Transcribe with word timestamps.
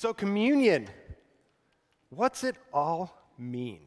So, 0.00 0.14
communion, 0.14 0.88
what's 2.08 2.42
it 2.42 2.56
all 2.72 3.14
mean? 3.36 3.82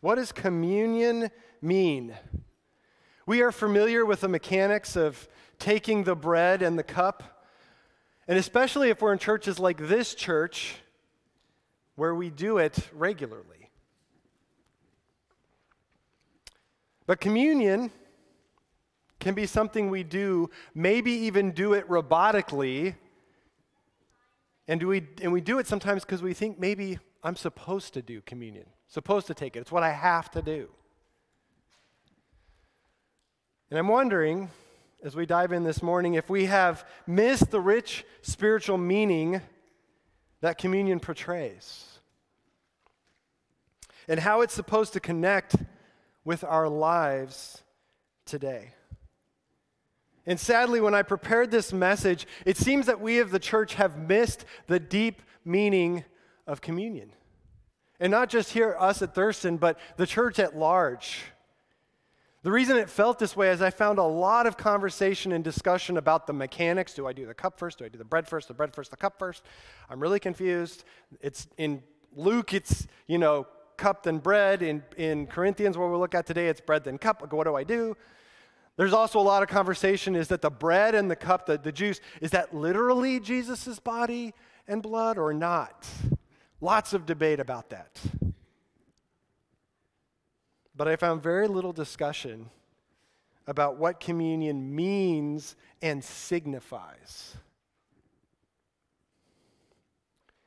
What 0.00 0.16
does 0.16 0.32
communion 0.32 1.30
mean? 1.60 2.16
We 3.24 3.40
are 3.42 3.52
familiar 3.52 4.04
with 4.04 4.22
the 4.22 4.28
mechanics 4.28 4.96
of 4.96 5.28
taking 5.60 6.02
the 6.02 6.16
bread 6.16 6.60
and 6.60 6.76
the 6.76 6.82
cup, 6.82 7.44
and 8.26 8.36
especially 8.36 8.90
if 8.90 9.00
we're 9.00 9.12
in 9.12 9.20
churches 9.20 9.60
like 9.60 9.76
this 9.76 10.16
church, 10.16 10.74
where 11.94 12.16
we 12.16 12.28
do 12.28 12.58
it 12.58 12.76
regularly. 12.92 13.70
But 17.06 17.20
communion 17.20 17.92
can 19.20 19.34
be 19.34 19.46
something 19.46 19.88
we 19.88 20.02
do, 20.02 20.50
maybe 20.74 21.12
even 21.12 21.52
do 21.52 21.74
it 21.74 21.88
robotically. 21.88 22.96
And, 24.68 24.80
do 24.80 24.88
we, 24.88 25.06
and 25.20 25.32
we 25.32 25.40
do 25.40 25.58
it 25.58 25.66
sometimes 25.66 26.04
because 26.04 26.22
we 26.22 26.34
think 26.34 26.58
maybe 26.58 26.98
I'm 27.22 27.36
supposed 27.36 27.94
to 27.94 28.02
do 28.02 28.20
communion, 28.22 28.66
supposed 28.88 29.26
to 29.26 29.34
take 29.34 29.56
it. 29.56 29.60
It's 29.60 29.72
what 29.72 29.82
I 29.82 29.90
have 29.90 30.30
to 30.32 30.42
do. 30.42 30.68
And 33.70 33.78
I'm 33.78 33.88
wondering, 33.88 34.50
as 35.02 35.16
we 35.16 35.26
dive 35.26 35.52
in 35.52 35.64
this 35.64 35.82
morning, 35.82 36.14
if 36.14 36.28
we 36.28 36.44
have 36.46 36.86
missed 37.06 37.50
the 37.50 37.60
rich 37.60 38.04
spiritual 38.20 38.78
meaning 38.78 39.40
that 40.40 40.58
communion 40.58 41.00
portrays 41.00 41.98
and 44.08 44.20
how 44.20 44.42
it's 44.42 44.54
supposed 44.54 44.92
to 44.92 45.00
connect 45.00 45.56
with 46.24 46.44
our 46.44 46.68
lives 46.68 47.62
today. 48.26 48.74
And 50.26 50.38
sadly, 50.38 50.80
when 50.80 50.94
I 50.94 51.02
prepared 51.02 51.50
this 51.50 51.72
message, 51.72 52.26
it 52.46 52.56
seems 52.56 52.86
that 52.86 53.00
we 53.00 53.18
of 53.18 53.30
the 53.30 53.38
church 53.38 53.74
have 53.74 53.98
missed 53.98 54.44
the 54.68 54.78
deep 54.78 55.22
meaning 55.44 56.04
of 56.46 56.60
communion. 56.60 57.12
And 57.98 58.10
not 58.10 58.28
just 58.28 58.52
here, 58.52 58.76
us 58.78 59.02
at 59.02 59.14
Thurston, 59.14 59.56
but 59.56 59.78
the 59.96 60.06
church 60.06 60.38
at 60.38 60.56
large. 60.56 61.22
The 62.42 62.50
reason 62.50 62.76
it 62.76 62.90
felt 62.90 63.20
this 63.20 63.36
way 63.36 63.50
is 63.50 63.62
I 63.62 63.70
found 63.70 64.00
a 64.00 64.04
lot 64.04 64.46
of 64.46 64.56
conversation 64.56 65.30
and 65.30 65.44
discussion 65.44 65.96
about 65.96 66.26
the 66.26 66.32
mechanics. 66.32 66.94
Do 66.94 67.06
I 67.06 67.12
do 67.12 67.26
the 67.26 67.34
cup 67.34 67.58
first? 67.58 67.78
Do 67.78 67.84
I 67.84 67.88
do 67.88 67.98
the 67.98 68.04
bread 68.04 68.26
first? 68.26 68.48
The 68.48 68.54
bread 68.54 68.74
first, 68.74 68.90
the 68.90 68.96
cup 68.96 69.18
first? 69.18 69.44
I'm 69.88 70.00
really 70.00 70.18
confused. 70.18 70.82
It's 71.20 71.46
in 71.56 71.82
Luke, 72.14 72.52
it's, 72.52 72.88
you 73.06 73.18
know, 73.18 73.46
cup 73.76 74.02
then 74.02 74.18
bread. 74.18 74.62
In, 74.62 74.82
in 74.96 75.28
Corinthians, 75.28 75.78
what 75.78 75.90
we'll 75.90 76.00
look 76.00 76.16
at 76.16 76.26
today, 76.26 76.48
it's 76.48 76.60
bread 76.60 76.82
then 76.82 76.98
cup. 76.98 77.32
What 77.32 77.44
do 77.44 77.54
I 77.54 77.62
do? 77.62 77.96
There's 78.76 78.92
also 78.92 79.18
a 79.18 79.22
lot 79.22 79.42
of 79.42 79.48
conversation 79.48 80.16
is 80.16 80.28
that 80.28 80.40
the 80.40 80.50
bread 80.50 80.94
and 80.94 81.10
the 81.10 81.16
cup, 81.16 81.46
the, 81.46 81.58
the 81.58 81.72
juice, 81.72 82.00
is 82.20 82.30
that 82.30 82.54
literally 82.54 83.20
Jesus' 83.20 83.78
body 83.78 84.34
and 84.66 84.82
blood 84.82 85.18
or 85.18 85.34
not? 85.34 85.86
Lots 86.60 86.94
of 86.94 87.04
debate 87.04 87.40
about 87.40 87.70
that. 87.70 88.00
But 90.74 90.88
I 90.88 90.96
found 90.96 91.22
very 91.22 91.48
little 91.48 91.72
discussion 91.72 92.48
about 93.46 93.76
what 93.76 94.00
communion 94.00 94.74
means 94.74 95.56
and 95.82 96.02
signifies. 96.02 97.36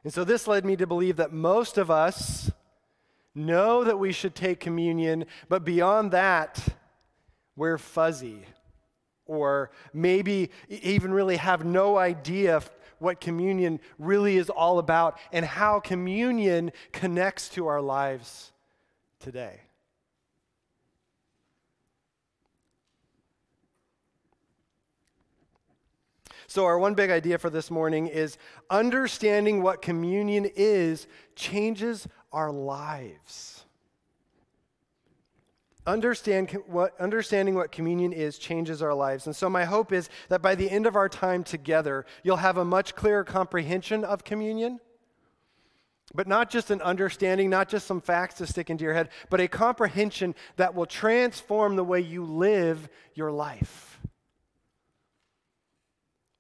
And 0.04 0.14
so 0.14 0.24
this 0.24 0.48
led 0.48 0.66
me 0.66 0.76
to 0.78 0.88
believe 0.88 1.18
that 1.18 1.34
most 1.34 1.78
of 1.78 1.92
us 1.92 2.52
know 3.34 3.84
that 3.84 4.00
we 4.00 4.12
should 4.12 4.34
take 4.34 4.60
communion, 4.60 5.26
but 5.50 5.66
beyond 5.66 6.12
that, 6.12 6.75
we're 7.56 7.78
fuzzy, 7.78 8.46
or 9.26 9.72
maybe 9.94 10.52
even 10.70 11.12
really 11.12 11.38
have 11.38 11.66
no 11.66 11.98
idea 11.98 12.62
what 13.00 13.20
communion 13.20 13.80
really 14.00 14.38
is 14.38 14.50
all 14.50 14.80
about 14.80 15.18
and 15.32 15.46
how 15.46 15.80
communion 15.80 16.72
connects 16.92 17.50
to 17.50 17.68
our 17.68 17.82
lives 17.82 18.52
today. 19.20 19.62
So, 26.48 26.66
our 26.66 26.80
one 26.80 26.94
big 26.94 27.10
idea 27.10 27.38
for 27.38 27.50
this 27.50 27.70
morning 27.70 28.08
is 28.08 28.38
understanding 28.70 29.62
what 29.62 29.82
communion 29.82 30.50
is 30.56 31.06
changes 31.36 32.08
our 32.32 32.52
lives. 32.52 33.65
Understand 35.88 36.52
what, 36.66 37.00
understanding 37.00 37.54
what 37.54 37.72
communion 37.72 38.12
is 38.12 38.40
changes 38.40 38.82
our 38.82 38.94
lives. 38.94 39.28
And 39.28 39.36
so, 39.36 39.50
my 39.50 39.66
hope 39.66 39.92
is 39.92 40.10
that 40.30 40.42
by 40.42 40.56
the 40.56 40.70
end 40.70 40.88
of 40.88 40.96
our 40.96 41.08
time 41.08 41.44
together, 41.44 42.06
you'll 42.24 42.38
have 42.38 42.58
a 42.58 42.66
much 42.66 42.96
clearer 42.96 43.24
comprehension 43.24 44.04
of 44.04 44.24
communion. 44.24 44.80
But 46.14 46.28
not 46.28 46.50
just 46.50 46.72
an 46.72 46.82
understanding, 46.82 47.50
not 47.50 47.70
just 47.70 47.86
some 47.86 48.02
facts 48.02 48.36
to 48.36 48.48
stick 48.48 48.70
into 48.70 48.84
your 48.84 48.94
head, 48.94 49.10
but 49.30 49.42
a 49.42 49.48
comprehension 49.48 50.34
that 50.56 50.74
will 50.74 50.86
transform 50.86 51.76
the 51.76 51.84
way 51.84 52.00
you 52.00 52.24
live 52.24 52.90
your 53.14 53.32
life. 53.32 54.00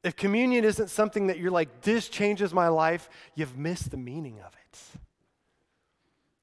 If 0.03 0.15
communion 0.15 0.63
isn't 0.65 0.89
something 0.89 1.27
that 1.27 1.39
you're 1.39 1.51
like, 1.51 1.81
this 1.81 2.07
changes 2.09 2.53
my 2.53 2.67
life, 2.67 3.09
you've 3.33 3.57
missed 3.57 3.91
the 3.91 3.97
meaning 3.97 4.39
of 4.39 4.53
it. 4.53 4.79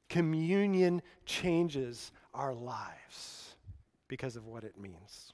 Communion 0.08 1.00
changes 1.24 2.12
our 2.34 2.54
lives 2.54 3.54
because 4.08 4.36
of 4.36 4.46
what 4.46 4.64
it 4.64 4.78
means. 4.78 5.32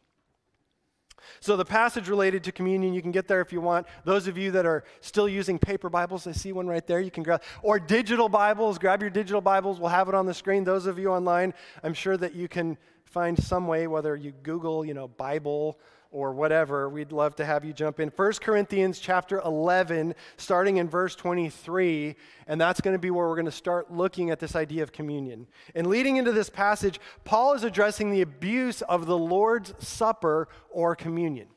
So, 1.40 1.56
the 1.56 1.64
passage 1.64 2.08
related 2.08 2.44
to 2.44 2.52
communion, 2.52 2.94
you 2.94 3.02
can 3.02 3.10
get 3.10 3.28
there 3.28 3.40
if 3.40 3.52
you 3.52 3.60
want. 3.60 3.86
Those 4.04 4.28
of 4.28 4.38
you 4.38 4.50
that 4.52 4.66
are 4.66 4.84
still 5.00 5.28
using 5.28 5.58
paper 5.58 5.90
Bibles, 5.90 6.26
I 6.26 6.32
see 6.32 6.52
one 6.52 6.66
right 6.66 6.86
there, 6.86 7.00
you 7.00 7.10
can 7.10 7.22
grab, 7.22 7.42
or 7.62 7.78
digital 7.78 8.28
Bibles, 8.28 8.78
grab 8.78 9.00
your 9.02 9.10
digital 9.10 9.40
Bibles, 9.40 9.78
we'll 9.78 9.90
have 9.90 10.08
it 10.08 10.14
on 10.14 10.26
the 10.26 10.34
screen. 10.34 10.64
Those 10.64 10.86
of 10.86 10.98
you 10.98 11.10
online, 11.10 11.54
I'm 11.82 11.94
sure 11.94 12.16
that 12.16 12.34
you 12.34 12.48
can 12.48 12.78
find 13.04 13.38
some 13.42 13.66
way, 13.66 13.86
whether 13.86 14.16
you 14.16 14.32
Google, 14.42 14.84
you 14.84 14.94
know, 14.94 15.08
Bible 15.08 15.78
or 16.10 16.32
whatever, 16.32 16.88
we'd 16.88 17.12
love 17.12 17.36
to 17.36 17.44
have 17.44 17.64
you 17.64 17.72
jump 17.72 18.00
in. 18.00 18.08
1 18.08 18.32
Corinthians 18.40 18.98
chapter 18.98 19.40
11, 19.44 20.14
starting 20.38 20.78
in 20.78 20.88
verse 20.88 21.14
23, 21.14 22.16
and 22.46 22.60
that's 22.60 22.80
going 22.80 22.94
to 22.94 22.98
be 22.98 23.10
where 23.10 23.28
we're 23.28 23.34
going 23.34 23.44
to 23.44 23.52
start 23.52 23.92
looking 23.92 24.30
at 24.30 24.40
this 24.40 24.56
idea 24.56 24.82
of 24.82 24.90
communion. 24.90 25.46
And 25.74 25.86
leading 25.86 26.16
into 26.16 26.32
this 26.32 26.48
passage, 26.48 26.98
Paul 27.24 27.52
is 27.52 27.62
addressing 27.62 28.10
the 28.10 28.22
abuse 28.22 28.80
of 28.82 29.06
the 29.06 29.18
Lord's 29.18 29.74
Supper 29.86 30.48
or 30.70 30.96
communion. 30.96 31.48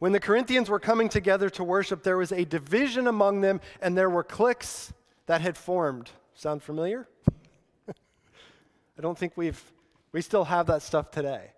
When 0.00 0.12
the 0.12 0.20
Corinthians 0.20 0.68
were 0.68 0.80
coming 0.80 1.08
together 1.08 1.48
to 1.50 1.64
worship, 1.64 2.02
there 2.02 2.18
was 2.18 2.32
a 2.32 2.44
division 2.44 3.06
among 3.06 3.42
them, 3.42 3.60
and 3.80 3.96
there 3.96 4.10
were 4.10 4.24
cliques 4.24 4.92
that 5.26 5.40
had 5.40 5.56
formed. 5.56 6.10
Sound 6.34 6.62
familiar? 6.62 7.08
I 7.88 9.00
don't 9.00 9.16
think 9.16 9.34
we've, 9.36 9.62
we 10.10 10.20
still 10.20 10.44
have 10.44 10.66
that 10.66 10.82
stuff 10.82 11.12
today. 11.12 11.53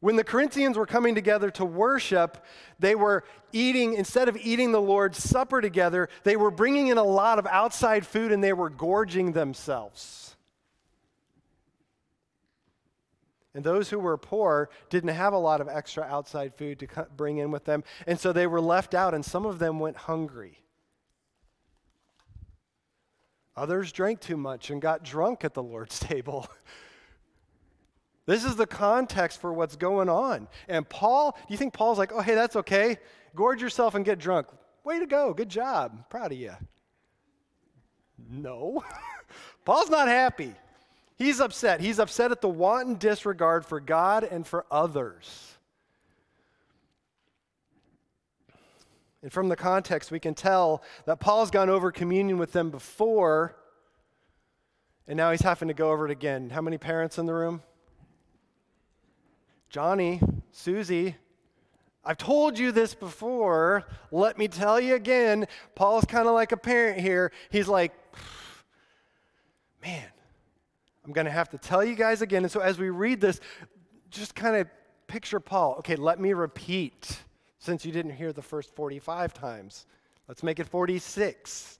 When 0.00 0.14
the 0.14 0.24
Corinthians 0.24 0.76
were 0.76 0.86
coming 0.86 1.14
together 1.14 1.50
to 1.52 1.64
worship, 1.64 2.44
they 2.78 2.94
were 2.94 3.24
eating, 3.52 3.94
instead 3.94 4.28
of 4.28 4.36
eating 4.36 4.70
the 4.70 4.80
Lord's 4.80 5.22
Supper 5.22 5.60
together, 5.60 6.08
they 6.22 6.36
were 6.36 6.52
bringing 6.52 6.88
in 6.88 6.98
a 6.98 7.02
lot 7.02 7.38
of 7.38 7.46
outside 7.46 8.06
food 8.06 8.30
and 8.30 8.42
they 8.42 8.52
were 8.52 8.70
gorging 8.70 9.32
themselves. 9.32 10.36
And 13.54 13.64
those 13.64 13.90
who 13.90 13.98
were 13.98 14.16
poor 14.16 14.70
didn't 14.88 15.10
have 15.10 15.32
a 15.32 15.38
lot 15.38 15.60
of 15.60 15.68
extra 15.68 16.04
outside 16.04 16.54
food 16.54 16.78
to 16.78 17.08
bring 17.16 17.38
in 17.38 17.50
with 17.50 17.64
them, 17.64 17.82
and 18.06 18.20
so 18.20 18.32
they 18.32 18.46
were 18.46 18.60
left 18.60 18.94
out, 18.94 19.14
and 19.14 19.24
some 19.24 19.44
of 19.44 19.58
them 19.58 19.80
went 19.80 19.96
hungry. 19.96 20.62
Others 23.56 23.90
drank 23.90 24.20
too 24.20 24.36
much 24.36 24.70
and 24.70 24.80
got 24.80 25.02
drunk 25.02 25.44
at 25.44 25.54
the 25.54 25.62
Lord's 25.62 25.98
table. 25.98 26.46
This 28.28 28.44
is 28.44 28.56
the 28.56 28.66
context 28.66 29.40
for 29.40 29.54
what's 29.54 29.74
going 29.74 30.10
on. 30.10 30.48
And 30.68 30.86
Paul, 30.86 31.32
do 31.32 31.46
you 31.48 31.56
think 31.56 31.72
Paul's 31.72 31.96
like, 31.96 32.12
oh, 32.12 32.20
hey, 32.20 32.34
that's 32.34 32.56
okay? 32.56 32.98
Gorge 33.34 33.62
yourself 33.62 33.94
and 33.94 34.04
get 34.04 34.18
drunk. 34.18 34.48
Way 34.84 34.98
to 34.98 35.06
go. 35.06 35.32
Good 35.32 35.48
job. 35.48 36.10
Proud 36.10 36.32
of 36.32 36.38
you. 36.38 36.52
No. 38.30 38.84
Paul's 39.64 39.88
not 39.88 40.08
happy. 40.08 40.52
He's 41.16 41.40
upset. 41.40 41.80
He's 41.80 41.98
upset 41.98 42.30
at 42.30 42.42
the 42.42 42.50
wanton 42.50 42.96
disregard 42.96 43.64
for 43.64 43.80
God 43.80 44.24
and 44.24 44.46
for 44.46 44.66
others. 44.70 45.56
And 49.22 49.32
from 49.32 49.48
the 49.48 49.56
context, 49.56 50.10
we 50.10 50.20
can 50.20 50.34
tell 50.34 50.82
that 51.06 51.18
Paul's 51.18 51.50
gone 51.50 51.70
over 51.70 51.90
communion 51.90 52.36
with 52.36 52.52
them 52.52 52.68
before, 52.68 53.56
and 55.06 55.16
now 55.16 55.30
he's 55.30 55.40
having 55.40 55.68
to 55.68 55.74
go 55.74 55.92
over 55.92 56.04
it 56.04 56.10
again. 56.10 56.50
How 56.50 56.60
many 56.60 56.76
parents 56.76 57.16
in 57.16 57.24
the 57.24 57.32
room? 57.32 57.62
Johnny, 59.68 60.20
Susie, 60.50 61.16
I've 62.04 62.16
told 62.16 62.58
you 62.58 62.72
this 62.72 62.94
before. 62.94 63.84
Let 64.10 64.38
me 64.38 64.48
tell 64.48 64.80
you 64.80 64.94
again. 64.94 65.46
Paul's 65.74 66.06
kind 66.06 66.26
of 66.26 66.34
like 66.34 66.52
a 66.52 66.56
parent 66.56 67.00
here. 67.00 67.32
He's 67.50 67.68
like, 67.68 67.92
man, 69.82 70.08
I'm 71.04 71.12
going 71.12 71.26
to 71.26 71.30
have 71.30 71.50
to 71.50 71.58
tell 71.58 71.84
you 71.84 71.94
guys 71.94 72.22
again. 72.22 72.44
And 72.44 72.50
so 72.50 72.60
as 72.60 72.78
we 72.78 72.88
read 72.88 73.20
this, 73.20 73.40
just 74.10 74.34
kind 74.34 74.56
of 74.56 74.66
picture 75.06 75.40
Paul. 75.40 75.76
Okay, 75.80 75.96
let 75.96 76.18
me 76.18 76.32
repeat 76.32 77.18
since 77.58 77.84
you 77.84 77.92
didn't 77.92 78.12
hear 78.12 78.32
the 78.32 78.42
first 78.42 78.74
45 78.74 79.34
times. 79.34 79.86
Let's 80.28 80.42
make 80.42 80.60
it 80.60 80.66
46. 80.66 81.77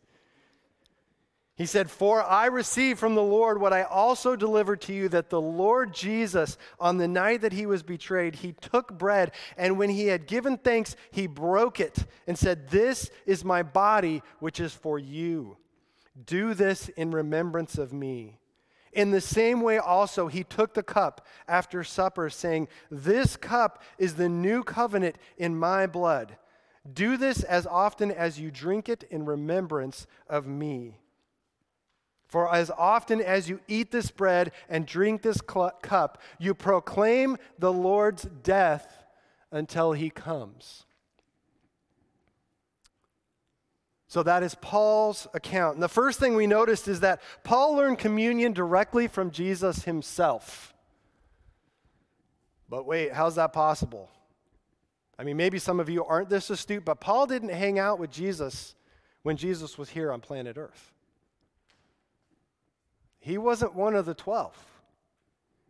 He 1.58 1.66
said, 1.66 1.90
For 1.90 2.22
I 2.22 2.46
received 2.46 3.00
from 3.00 3.16
the 3.16 3.22
Lord 3.22 3.60
what 3.60 3.72
I 3.72 3.82
also 3.82 4.36
delivered 4.36 4.80
to 4.82 4.92
you 4.94 5.08
that 5.08 5.28
the 5.28 5.40
Lord 5.40 5.92
Jesus, 5.92 6.56
on 6.78 6.98
the 6.98 7.08
night 7.08 7.40
that 7.40 7.52
he 7.52 7.66
was 7.66 7.82
betrayed, 7.82 8.36
he 8.36 8.52
took 8.52 8.96
bread, 8.96 9.32
and 9.56 9.76
when 9.76 9.90
he 9.90 10.06
had 10.06 10.28
given 10.28 10.56
thanks, 10.56 10.94
he 11.10 11.26
broke 11.26 11.80
it 11.80 12.06
and 12.28 12.38
said, 12.38 12.68
This 12.68 13.10
is 13.26 13.44
my 13.44 13.64
body, 13.64 14.22
which 14.38 14.60
is 14.60 14.72
for 14.72 15.00
you. 15.00 15.56
Do 16.24 16.54
this 16.54 16.90
in 16.90 17.10
remembrance 17.10 17.76
of 17.76 17.92
me. 17.92 18.38
In 18.92 19.10
the 19.10 19.20
same 19.20 19.60
way, 19.60 19.78
also, 19.78 20.28
he 20.28 20.44
took 20.44 20.74
the 20.74 20.84
cup 20.84 21.26
after 21.48 21.82
supper, 21.82 22.30
saying, 22.30 22.68
This 22.88 23.36
cup 23.36 23.82
is 23.98 24.14
the 24.14 24.28
new 24.28 24.62
covenant 24.62 25.16
in 25.36 25.58
my 25.58 25.88
blood. 25.88 26.36
Do 26.90 27.16
this 27.16 27.42
as 27.42 27.66
often 27.66 28.12
as 28.12 28.38
you 28.38 28.52
drink 28.52 28.88
it 28.88 29.02
in 29.10 29.24
remembrance 29.24 30.06
of 30.28 30.46
me. 30.46 31.00
For 32.28 32.54
as 32.54 32.70
often 32.70 33.22
as 33.22 33.48
you 33.48 33.60
eat 33.68 33.90
this 33.90 34.10
bread 34.10 34.52
and 34.68 34.86
drink 34.86 35.22
this 35.22 35.40
cl- 35.50 35.72
cup, 35.82 36.20
you 36.38 36.54
proclaim 36.54 37.38
the 37.58 37.72
Lord's 37.72 38.24
death 38.42 39.06
until 39.50 39.92
he 39.92 40.10
comes. 40.10 40.84
So 44.08 44.22
that 44.22 44.42
is 44.42 44.54
Paul's 44.54 45.26
account. 45.32 45.74
And 45.74 45.82
the 45.82 45.88
first 45.88 46.20
thing 46.20 46.34
we 46.34 46.46
noticed 46.46 46.86
is 46.86 47.00
that 47.00 47.22
Paul 47.44 47.76
learned 47.76 47.98
communion 47.98 48.52
directly 48.52 49.06
from 49.06 49.30
Jesus 49.30 49.84
himself. 49.84 50.74
But 52.68 52.86
wait, 52.86 53.12
how's 53.12 53.36
that 53.36 53.54
possible? 53.54 54.10
I 55.18 55.24
mean, 55.24 55.36
maybe 55.38 55.58
some 55.58 55.80
of 55.80 55.88
you 55.88 56.04
aren't 56.04 56.28
this 56.28 56.50
astute, 56.50 56.84
but 56.84 57.00
Paul 57.00 57.26
didn't 57.26 57.48
hang 57.50 57.78
out 57.78 57.98
with 57.98 58.10
Jesus 58.10 58.74
when 59.22 59.36
Jesus 59.36 59.76
was 59.78 59.90
here 59.90 60.12
on 60.12 60.20
planet 60.20 60.56
Earth. 60.58 60.92
He 63.28 63.36
wasn't 63.36 63.74
one 63.74 63.94
of 63.94 64.06
the 64.06 64.14
12. 64.14 64.56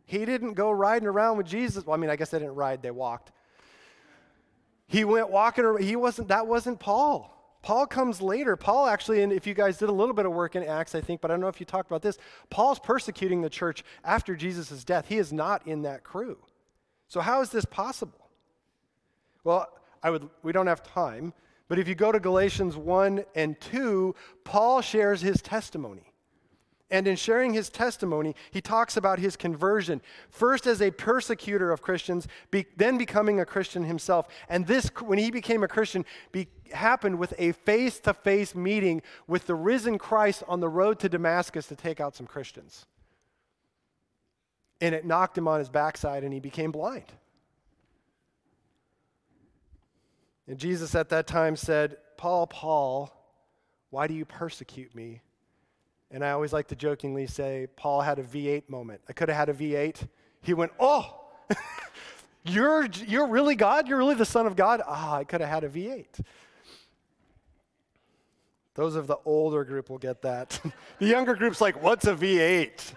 He 0.07 0.25
didn't 0.25 0.55
go 0.55 0.71
riding 0.71 1.09
around 1.09 1.39
with 1.39 1.47
Jesus. 1.47 1.85
Well, 1.85 1.95
I 1.95 1.99
mean, 1.99 2.09
I 2.09 2.15
guess 2.15 2.31
they 2.31 2.39
didn't 2.39 2.55
ride, 2.55 2.83
they 2.83 2.93
walked. 2.93 3.33
He 4.87 5.05
went 5.05 5.29
walking 5.29 5.65
around. 5.65 5.83
He 5.83 5.97
wasn't, 5.97 6.29
that 6.29 6.47
wasn't 6.47 6.79
Paul. 6.79 7.35
Paul 7.63 7.89
comes 7.89 8.23
later. 8.23 8.55
Paul 8.55 8.87
actually, 8.87 9.23
and 9.23 9.33
if 9.33 9.45
you 9.45 9.55
guys 9.55 9.77
did 9.77 9.89
a 9.89 9.93
little 9.93 10.15
bit 10.15 10.25
of 10.25 10.31
work 10.31 10.55
in 10.55 10.63
Acts, 10.63 10.95
I 10.95 11.01
think, 11.01 11.21
but 11.21 11.33
I 11.33 11.35
don't 11.35 11.41
know 11.41 11.49
if 11.49 11.59
you 11.59 11.67
talked 11.67 11.91
about 11.91 12.01
this, 12.01 12.17
Paul's 12.49 12.79
persecuting 12.79 13.43
the 13.43 13.51
church 13.51 13.83
after 14.05 14.37
Jesus' 14.37 14.85
death. 14.85 15.09
He 15.09 15.19
is 15.19 15.33
not 15.33 15.67
in 15.67 15.83
that 15.83 16.05
crew. 16.05 16.39
So 17.09 17.21
how 17.21 17.41
is 17.41 17.51
this 17.51 17.65
possible? 17.65 18.31
Well, 19.43 19.67
I 20.01 20.11
would 20.11 20.31
we 20.45 20.53
don't 20.53 20.69
have 20.69 20.85
time, 20.85 21.33
but 21.67 21.81
if 21.81 21.89
you 21.89 21.97
go 21.97 22.13
to 22.13 22.21
Galatians 22.21 22.77
1 22.77 23.25
and 23.35 23.61
2, 23.61 24.15
Paul 24.45 24.81
shares 24.81 25.21
his 25.21 25.43
testimony. 25.43 26.08
And 26.91 27.07
in 27.07 27.17
sharing 27.17 27.53
his 27.53 27.69
testimony, 27.69 28.35
he 28.51 28.63
talks 28.63 28.97
about 28.97 29.19
his 29.19 29.37
conversion, 29.37 30.01
first 30.31 30.67
as 30.67 30.81
a 30.81 30.91
persecutor 30.91 31.71
of 31.71 31.83
Christians, 31.83 32.27
be, 32.51 32.65
then 32.77 32.97
becoming 32.97 33.41
a 33.41 33.45
Christian 33.45 33.85
himself. 33.85 34.27
And 34.49 34.67
this, 34.67 34.91
when 35.03 35.19
he 35.19 35.31
became 35.31 35.63
a 35.63 35.69
Christian, 35.69 36.07
be, 36.33 36.49
happened 36.73 37.19
with 37.19 37.35
a 37.37 37.53
face 37.53 38.01
to 38.01 38.15
face 38.15 38.55
meeting 38.55 39.03
with 39.27 39.47
the 39.47 39.55
risen 39.55 39.99
Christ 39.99 40.43
on 40.49 40.61
the 40.61 40.69
road 40.69 40.99
to 41.01 41.11
Damascus 41.11 41.67
to 41.67 41.77
take 41.77 42.01
out 42.01 42.17
some 42.17 42.27
Christians. 42.27 42.87
And 44.81 44.95
it 44.95 45.05
knocked 45.05 45.37
him 45.37 45.47
on 45.47 45.59
his 45.59 45.69
backside, 45.69 46.25
and 46.25 46.33
he 46.33 46.41
became 46.41 46.73
blind. 46.73 47.13
And 50.47 50.57
Jesus 50.57 50.95
at 50.95 51.11
that 51.11 51.27
time 51.27 51.57
said, 51.57 51.99
Paul, 52.17 52.47
Paul, 52.47 53.13
why 53.91 54.07
do 54.07 54.15
you 54.15 54.25
persecute 54.25 54.95
me? 54.95 55.21
And 56.11 56.25
I 56.25 56.31
always 56.31 56.53
like 56.53 56.69
to 56.69 56.77
jokingly 56.77 57.27
say, 57.27 57.69
Paul 57.77 58.01
had 58.01 58.19
a 58.19 58.23
V8 58.23 58.69
moment. 58.69 59.01
I 59.09 59.13
could 59.13 59.29
have 59.29 59.37
had 59.37 59.49
a 59.49 59.55
V8. 59.55 60.09
He 60.41 60.55
went, 60.55 60.73
Oh, 60.81 61.21
you're, 62.45 62.87
you're 63.07 63.27
really 63.27 63.55
God? 63.55 63.89
You're 63.89 63.99
really 63.99 64.15
the 64.15 64.25
Son 64.25 64.47
of 64.47 64.57
God? 64.57 64.81
Ah, 64.87 65.17
I 65.17 65.25
could 65.25 65.41
have 65.41 65.51
had 65.51 65.65
a 65.65 65.69
V8. 65.69 66.25
Those 68.75 68.95
of 68.95 69.07
the 69.07 69.19
older 69.25 69.65
group 69.65 69.91
will 69.91 69.99
get 69.99 70.23
that. 70.23 70.61
the 70.99 71.07
younger 71.07 71.35
group's 71.35 71.61
like, 71.61 71.83
What's 71.83 72.07
a 72.07 72.15
V8? 72.15 72.95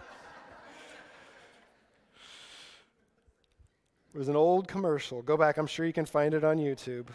It 4.13 4.17
was 4.17 4.27
an 4.27 4.35
old 4.35 4.67
commercial. 4.67 5.21
Go 5.21 5.37
back, 5.37 5.57
I'm 5.57 5.67
sure 5.67 5.85
you 5.85 5.93
can 5.93 6.05
find 6.05 6.33
it 6.33 6.43
on 6.43 6.57
YouTube. 6.57 7.07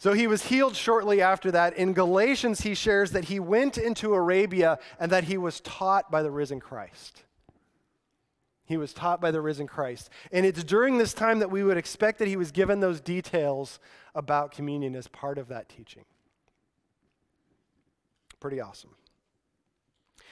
So 0.00 0.14
he 0.14 0.26
was 0.26 0.46
healed 0.46 0.76
shortly 0.76 1.20
after 1.20 1.50
that. 1.50 1.76
In 1.76 1.92
Galatians, 1.92 2.62
he 2.62 2.74
shares 2.74 3.10
that 3.10 3.26
he 3.26 3.38
went 3.38 3.76
into 3.76 4.14
Arabia 4.14 4.78
and 4.98 5.12
that 5.12 5.24
he 5.24 5.36
was 5.36 5.60
taught 5.60 6.10
by 6.10 6.22
the 6.22 6.30
risen 6.30 6.58
Christ. 6.58 7.24
He 8.64 8.78
was 8.78 8.94
taught 8.94 9.20
by 9.20 9.30
the 9.30 9.42
risen 9.42 9.66
Christ. 9.66 10.08
And 10.32 10.46
it's 10.46 10.64
during 10.64 10.96
this 10.96 11.12
time 11.12 11.40
that 11.40 11.50
we 11.50 11.62
would 11.62 11.76
expect 11.76 12.18
that 12.20 12.28
he 12.28 12.38
was 12.38 12.50
given 12.50 12.80
those 12.80 13.02
details 13.02 13.78
about 14.14 14.52
communion 14.52 14.96
as 14.96 15.06
part 15.06 15.36
of 15.36 15.48
that 15.48 15.68
teaching. 15.68 16.06
Pretty 18.40 18.58
awesome. 18.58 18.94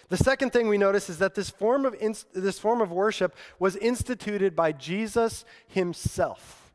The 0.08 0.16
second 0.16 0.50
thing 0.50 0.68
we 0.68 0.78
notice 0.78 1.10
is 1.10 1.18
that 1.18 1.34
this 1.34 1.50
form 1.50 1.84
of, 1.84 1.94
this 2.32 2.58
form 2.58 2.80
of 2.80 2.90
worship 2.90 3.36
was 3.58 3.76
instituted 3.76 4.56
by 4.56 4.72
Jesus 4.72 5.44
himself. 5.66 6.72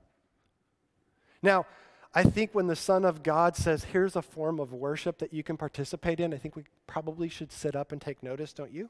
Now, 1.42 1.66
I 2.15 2.24
think 2.24 2.54
when 2.54 2.68
the 2.68 2.75
Son 2.75 3.06
of 3.06 3.24
God 3.24 3.56
says, 3.56 3.86
here's 3.86 4.15
a 4.15 4.21
form 4.21 4.60
of 4.60 4.71
worship 4.71 5.18
that 5.18 5.33
you 5.33 5.42
can 5.44 5.57
participate 5.57 6.19
in, 6.19 6.33
I 6.33 6.38
think 6.38 6.56
we 6.56 6.63
probably 6.86 7.27
should 7.27 7.51
sit 7.51 7.75
up 7.75 7.92
and 7.92 8.00
take 8.00 8.21
notice, 8.21 8.54
don't 8.54 8.71
you? 8.71 8.89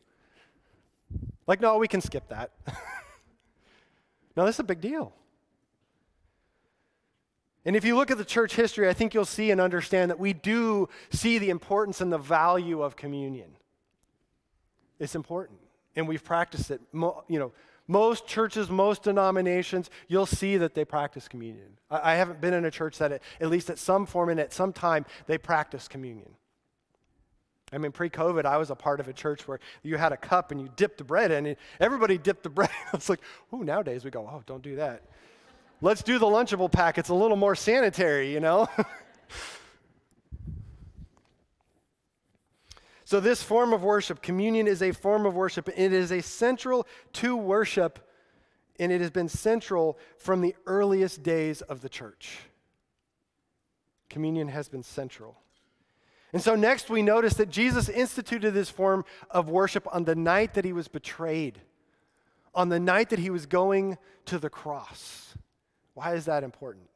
Like, 1.48 1.62
no, 1.62 1.78
we 1.78 1.88
can 1.88 2.02
skip 2.02 2.28
that. 2.30 2.52
no, 4.36 4.46
this 4.46 4.56
is 4.56 4.60
a 4.60 4.64
big 4.64 4.82
deal. 4.82 5.14
And 7.66 7.78
if 7.78 7.86
you 7.86 7.96
look 7.96 8.12
at 8.12 8.18
the 8.18 8.26
church 8.26 8.56
history, 8.56 8.90
I 8.90 8.94
think 8.94 9.14
you'll 9.14 9.24
see 9.24 9.52
and 9.52 9.62
understand 9.62 10.12
that 10.12 10.20
we 10.20 10.34
do 10.34 10.90
see 11.12 11.38
the 11.38 11.50
importance 11.50 12.02
and 12.02 12.12
the 12.12 12.18
value 12.18 12.82
of 12.82 12.98
communion. 12.98 13.56
It's 15.00 15.16
important, 15.16 15.60
and 15.96 16.08
we've 16.08 16.24
practiced 16.24 16.72
it. 16.72 16.82
You 16.94 17.40
know, 17.40 17.52
most 17.88 18.28
churches, 18.28 18.70
most 18.70 19.04
denominations, 19.04 19.90
you'll 20.08 20.26
see 20.26 20.58
that 20.58 20.74
they 20.74 20.86
practice 20.86 21.28
communion. 21.28 21.78
I, 21.90 22.14
I 22.14 22.16
haven't 22.16 22.42
been 22.42 22.54
in 22.54 22.66
a 22.66 22.72
church 22.72 22.98
that, 23.00 23.12
it, 23.12 23.24
at 23.42 23.50
least 23.50 23.70
at 23.70 23.78
some 23.78 24.06
form 24.06 24.30
and 24.30 24.40
at 24.40 24.54
some 24.54 24.74
time, 24.74 25.06
they 25.28 25.38
practice 25.38 25.88
communion. 25.88 26.32
I 27.74 27.80
mean, 27.80 27.92
pre 27.92 28.10
COVID, 28.10 28.46
I 28.46 28.58
was 28.58 28.70
a 28.70 28.76
part 28.76 29.00
of 29.00 29.08
a 29.08 29.14
church 29.14 29.48
where 29.48 29.60
you 29.82 29.98
had 29.98 30.12
a 30.12 30.18
cup 30.18 30.52
and 30.52 30.62
you 30.62 30.70
dipped 30.76 31.00
the 31.00 31.04
bread 31.04 31.32
in, 31.32 31.46
and 31.48 31.58
everybody 31.80 32.18
dipped 32.18 32.44
the 32.44 32.50
bread. 32.52 32.70
it's 32.94 33.10
like, 33.10 33.22
oh, 33.52 33.58
nowadays 33.58 34.06
we 34.06 34.12
go, 34.12 34.30
oh, 34.32 34.44
don't 34.46 34.64
do 34.64 34.76
that. 34.78 35.04
Let's 35.82 36.04
do 36.04 36.20
the 36.20 36.26
Lunchable 36.26 36.72
pack. 36.72 36.98
It's 36.98 37.10
a 37.10 37.14
little 37.14 37.36
more 37.36 37.56
sanitary, 37.56 38.32
you 38.32 38.40
know? 38.40 38.68
So, 43.14 43.20
this 43.20 43.44
form 43.44 43.74
of 43.74 43.84
worship, 43.84 44.24
communion, 44.24 44.68
is 44.68 44.82
a 44.82 44.92
form 44.92 45.28
of 45.28 45.36
worship. 45.36 45.70
It 45.70 45.94
is 45.94 46.12
a 46.12 46.24
central 46.24 46.88
to 47.12 47.38
worship, 47.38 48.00
and 48.80 48.92
it 48.92 49.02
has 49.02 49.12
been 49.12 49.30
central 49.30 50.00
from 50.18 50.42
the 50.42 50.56
earliest 50.66 51.22
days 51.22 51.62
of 51.62 51.82
the 51.82 51.90
church. 51.90 52.40
Communion 54.10 54.48
has 54.48 54.68
been 54.68 54.82
central. 54.82 55.38
And 56.32 56.42
so, 56.42 56.56
next, 56.56 56.90
we 56.90 57.04
notice 57.04 57.36
that 57.36 57.52
Jesus 57.52 57.88
instituted 57.88 58.56
this 58.56 58.72
form 58.72 59.06
of 59.30 59.48
worship 59.48 59.88
on 59.94 60.06
the 60.06 60.16
night 60.16 60.56
that 60.56 60.66
he 60.66 60.74
was 60.74 60.88
betrayed, 60.88 61.62
on 62.56 62.70
the 62.70 62.80
night 62.80 63.12
that 63.12 63.20
he 63.20 63.30
was 63.30 63.46
going 63.46 64.00
to 64.26 64.40
the 64.40 64.50
cross. 64.50 65.36
Why 65.94 66.16
is 66.16 66.26
that 66.26 66.44
important? 66.44 66.88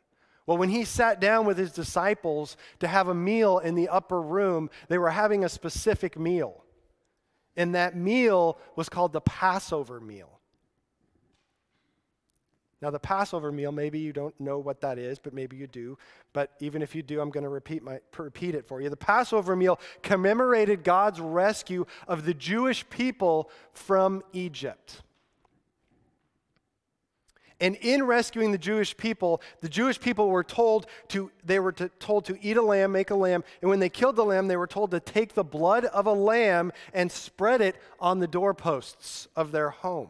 Well, 0.48 0.58
when 0.58 0.70
he 0.70 0.86
sat 0.86 1.20
down 1.20 1.46
with 1.46 1.58
his 1.58 1.74
disciples 1.74 2.56
to 2.80 2.88
have 2.88 3.10
a 3.10 3.14
meal 3.14 3.60
in 3.60 3.76
the 3.76 3.90
upper 3.90 4.22
room, 4.22 4.70
they 4.88 4.98
were 4.98 5.10
having 5.10 5.44
a 5.44 5.50
specific 5.50 6.18
meal. 6.18 6.64
And 7.58 7.76
that 7.76 7.98
meal 7.98 8.58
was 8.76 8.88
called 8.88 9.12
the 9.12 9.22
Passover 9.22 10.00
meal. 10.00 10.40
Now, 12.82 12.92
the 12.92 13.00
Passover 13.00 13.52
meal, 13.52 13.72
maybe 13.72 14.00
you 14.00 14.14
don't 14.14 14.40
know 14.40 14.60
what 14.60 14.82
that 14.82 15.00
is, 15.00 15.18
but 15.18 15.34
maybe 15.34 15.58
you 15.58 15.66
do. 15.66 15.98
But 16.32 16.52
even 16.60 16.84
if 16.84 16.94
you 16.94 17.02
do, 17.02 17.20
I'm 17.20 17.32
going 17.32 17.44
to 17.44 17.50
repeat, 17.50 17.84
my, 17.84 18.00
repeat 18.16 18.54
it 18.54 18.68
for 18.68 18.82
you. 18.82 18.90
The 18.90 18.96
Passover 18.96 19.56
meal 19.56 19.80
commemorated 20.04 20.84
God's 20.84 21.20
rescue 21.20 21.86
of 22.08 22.24
the 22.24 22.36
Jewish 22.36 22.88
people 22.90 23.50
from 23.74 24.22
Egypt. 24.32 25.02
And 27.60 27.76
in 27.78 28.04
rescuing 28.04 28.52
the 28.52 28.58
Jewish 28.58 28.96
people, 28.96 29.42
the 29.62 29.70
Jewish 29.70 30.00
people 30.00 30.30
were 30.30 30.44
told 30.44 30.86
to 31.10 31.32
they 31.44 31.60
were 31.60 31.72
to, 31.74 31.90
told 32.00 32.26
to 32.26 32.38
eat 32.42 32.56
a 32.58 32.62
lamb, 32.62 32.92
make 32.92 33.10
a 33.10 33.16
lamb, 33.16 33.44
and 33.62 33.70
when 33.70 33.80
they 33.80 33.90
killed 33.90 34.16
the 34.16 34.26
lamb, 34.26 34.48
they 34.48 34.58
were 34.58 34.68
told 34.68 34.92
to 34.92 35.00
take 35.00 35.34
the 35.34 35.44
blood 35.44 35.86
of 35.86 36.06
a 36.06 36.14
lamb 36.14 36.72
and 36.94 37.12
spread 37.12 37.62
it 37.62 37.76
on 38.00 38.20
the 38.20 38.28
doorposts 38.28 39.28
of 39.36 39.52
their 39.52 39.72
home. 39.72 40.10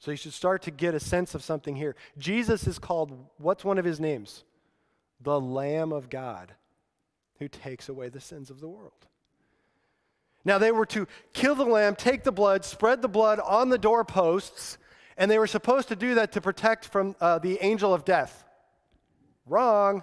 So 0.00 0.10
you 0.10 0.16
should 0.16 0.32
start 0.32 0.62
to 0.62 0.70
get 0.70 0.94
a 0.94 1.00
sense 1.00 1.34
of 1.34 1.42
something 1.42 1.76
here. 1.76 1.96
Jesus 2.18 2.66
is 2.66 2.78
called, 2.78 3.12
what's 3.38 3.64
one 3.64 3.78
of 3.78 3.84
his 3.84 3.98
names? 3.98 4.44
The 5.20 5.40
Lamb 5.40 5.92
of 5.92 6.08
God 6.08 6.52
who 7.38 7.48
takes 7.48 7.88
away 7.88 8.08
the 8.08 8.20
sins 8.20 8.50
of 8.50 8.60
the 8.60 8.68
world. 8.68 8.92
Now 10.44 10.58
they 10.58 10.72
were 10.72 10.86
to 10.86 11.06
kill 11.32 11.54
the 11.54 11.64
lamb, 11.64 11.94
take 11.96 12.22
the 12.24 12.32
blood, 12.32 12.64
spread 12.64 13.02
the 13.02 13.08
blood 13.08 13.40
on 13.40 13.68
the 13.68 13.78
doorposts, 13.78 14.78
and 15.18 15.30
they 15.30 15.38
were 15.38 15.46
supposed 15.46 15.88
to 15.88 15.96
do 15.96 16.14
that 16.14 16.32
to 16.32 16.40
protect 16.40 16.86
from 16.86 17.14
uh, 17.20 17.38
the 17.38 17.58
angel 17.60 17.92
of 17.92 18.04
death. 18.04 18.44
Wrong. 19.44 20.02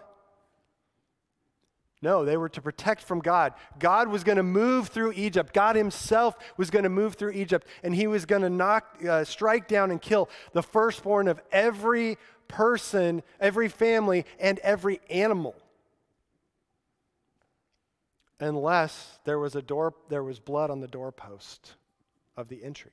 No, 2.01 2.24
they 2.24 2.38
were 2.38 2.50
to 2.50 2.62
protect 2.62 3.01
from 3.01 3.19
God. 3.19 3.53
God 3.79 4.10
was 4.10 4.24
going 4.24 4.36
to 4.36 4.43
move 4.43 4.89
through 4.89 5.13
Egypt. 5.15 5.53
God 5.53 5.75
Himself 5.75 6.36
was 6.57 6.69
going 6.69 6.84
to 6.84 6.89
move 6.89 7.15
through 7.15 7.31
Egypt, 7.31 7.65
and 7.81 7.95
He 7.95 8.05
was 8.05 8.25
going 8.27 8.43
to 8.43 8.50
knock, 8.50 9.00
uh, 9.07 9.24
strike 9.24 9.67
down 9.67 9.89
and 9.89 10.00
kill 10.00 10.29
the 10.53 10.62
firstborn 10.62 11.27
of 11.27 11.41
every 11.51 12.17
person, 12.48 13.24
every 13.39 13.69
family, 13.69 14.25
and 14.39 14.60
every 14.60 15.00
animal 15.10 15.55
unless 18.39 19.19
there 19.24 19.39
was 19.39 19.55
a 19.55 19.62
door 19.62 19.93
there 20.10 20.24
was 20.24 20.39
blood 20.39 20.69
on 20.69 20.79
the 20.81 20.88
doorpost 20.88 21.75
of 22.36 22.50
the 22.50 22.63
entry. 22.63 22.91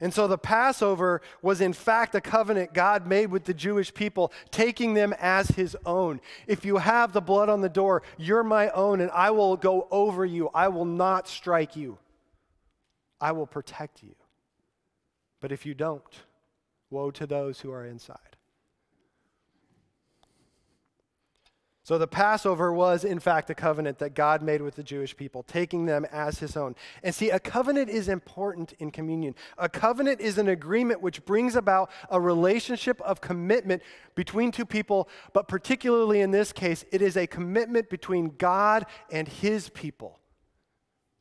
And 0.00 0.14
so 0.14 0.26
the 0.26 0.38
Passover 0.38 1.20
was 1.42 1.60
in 1.60 1.74
fact 1.74 2.14
a 2.14 2.20
covenant 2.20 2.72
God 2.72 3.06
made 3.06 3.30
with 3.30 3.44
the 3.44 3.52
Jewish 3.52 3.92
people, 3.92 4.32
taking 4.50 4.94
them 4.94 5.14
as 5.20 5.48
his 5.48 5.76
own. 5.84 6.20
If 6.46 6.64
you 6.64 6.78
have 6.78 7.12
the 7.12 7.20
blood 7.20 7.50
on 7.50 7.60
the 7.60 7.68
door, 7.68 8.02
you're 8.16 8.42
my 8.42 8.70
own, 8.70 9.00
and 9.00 9.10
I 9.10 9.30
will 9.30 9.56
go 9.56 9.86
over 9.90 10.24
you. 10.24 10.48
I 10.54 10.68
will 10.68 10.86
not 10.86 11.28
strike 11.28 11.76
you. 11.76 11.98
I 13.20 13.32
will 13.32 13.46
protect 13.46 14.02
you. 14.02 14.14
But 15.40 15.52
if 15.52 15.66
you 15.66 15.74
don't, 15.74 16.02
woe 16.88 17.10
to 17.10 17.26
those 17.26 17.60
who 17.60 17.70
are 17.70 17.84
inside. 17.84 18.29
So 21.90 21.98
the 21.98 22.06
Passover 22.06 22.72
was, 22.72 23.04
in 23.04 23.18
fact, 23.18 23.50
a 23.50 23.54
covenant 23.56 23.98
that 23.98 24.14
God 24.14 24.42
made 24.42 24.62
with 24.62 24.76
the 24.76 24.82
Jewish 24.84 25.16
people, 25.16 25.42
taking 25.42 25.86
them 25.86 26.06
as 26.12 26.38
his 26.38 26.56
own. 26.56 26.76
And 27.02 27.12
see, 27.12 27.30
a 27.30 27.40
covenant 27.40 27.90
is 27.90 28.08
important 28.08 28.74
in 28.78 28.92
communion. 28.92 29.34
A 29.58 29.68
covenant 29.68 30.20
is 30.20 30.38
an 30.38 30.46
agreement 30.46 31.02
which 31.02 31.24
brings 31.24 31.56
about 31.56 31.90
a 32.08 32.20
relationship 32.20 33.00
of 33.00 33.20
commitment 33.20 33.82
between 34.14 34.52
two 34.52 34.64
people, 34.64 35.08
but 35.32 35.48
particularly 35.48 36.20
in 36.20 36.30
this 36.30 36.52
case, 36.52 36.84
it 36.92 37.02
is 37.02 37.16
a 37.16 37.26
commitment 37.26 37.90
between 37.90 38.36
God 38.38 38.86
and 39.10 39.26
his 39.26 39.68
people. 39.68 40.20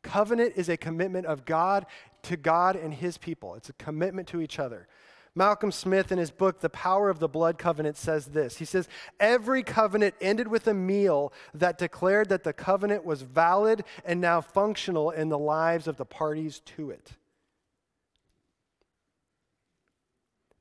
Covenant 0.04 0.54
is 0.56 0.70
a 0.70 0.78
commitment 0.78 1.26
of 1.26 1.46
God 1.46 1.88
to 2.22 2.38
God 2.38 2.76
and 2.76 2.94
his 2.94 3.18
people, 3.18 3.56
it's 3.56 3.70
a 3.70 3.74
commitment 3.74 4.28
to 4.28 4.40
each 4.40 4.60
other. 4.60 4.88
Malcolm 5.36 5.72
Smith, 5.72 6.12
in 6.12 6.18
his 6.18 6.32
book, 6.32 6.60
The 6.60 6.70
Power 6.70 7.10
of 7.10 7.20
the 7.20 7.28
Blood 7.28 7.58
Covenant, 7.58 7.98
says 7.98 8.28
this. 8.28 8.58
He 8.58 8.66
says, 8.66 8.88
Every 9.20 9.64
covenant 9.64 10.16
ended 10.20 10.48
with 10.48 10.68
a 10.68 10.74
meal 10.74 11.32
that 11.54 11.78
declared 11.78 12.30
that 12.30 12.44
the 12.44 12.54
covenant 12.54 13.06
was 13.06 13.22
valid 13.22 13.84
and 14.04 14.20
now 14.20 14.42
functional 14.42 15.12
in 15.12 15.30
the 15.30 15.38
lives 15.38 15.88
of 15.88 15.98
the 15.98 16.06
parties 16.06 16.60
to 16.62 16.90
it. 16.90 17.12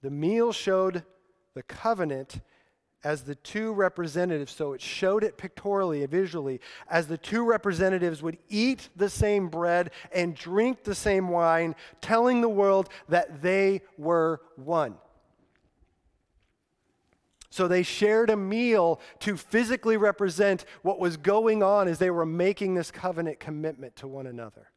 The 0.03 0.11
meal 0.11 0.53
showed 0.53 1.05
the 1.55 1.63
covenant 1.63 2.41
as 3.05 3.23
the 3.23 3.37
two 3.37 3.73
representatives, 3.73 4.53
so 4.53 4.73
it 4.73 4.81
showed 4.81 5.23
it 5.23 5.39
pictorially 5.39 6.03
and 6.03 6.11
visually, 6.11 6.61
as 6.91 7.07
the 7.07 7.19
two 7.19 7.45
representatives 7.45 8.23
would 8.23 8.39
eat 8.49 8.89
the 8.97 9.09
same 9.09 9.49
bread 9.49 9.91
and 10.13 10.35
drink 10.35 10.83
the 10.83 10.95
same 10.95 11.29
wine, 11.29 11.77
telling 12.01 12.41
the 12.41 12.49
world 12.49 12.89
that 13.09 13.41
they 13.41 13.83
were 13.97 14.41
one. 14.57 14.97
So 17.51 17.67
they 17.67 17.83
shared 17.83 18.31
a 18.31 18.37
meal 18.37 19.01
to 19.21 19.37
physically 19.37 19.97
represent 19.97 20.65
what 20.83 20.99
was 20.99 21.17
going 21.17 21.63
on 21.63 21.89
as 21.89 21.99
they 21.99 22.11
were 22.11 22.27
making 22.27 22.75
this 22.75 22.91
covenant 22.91 23.41
commitment 23.41 23.97
to 23.97 24.09
one 24.09 24.27
another. 24.27 24.71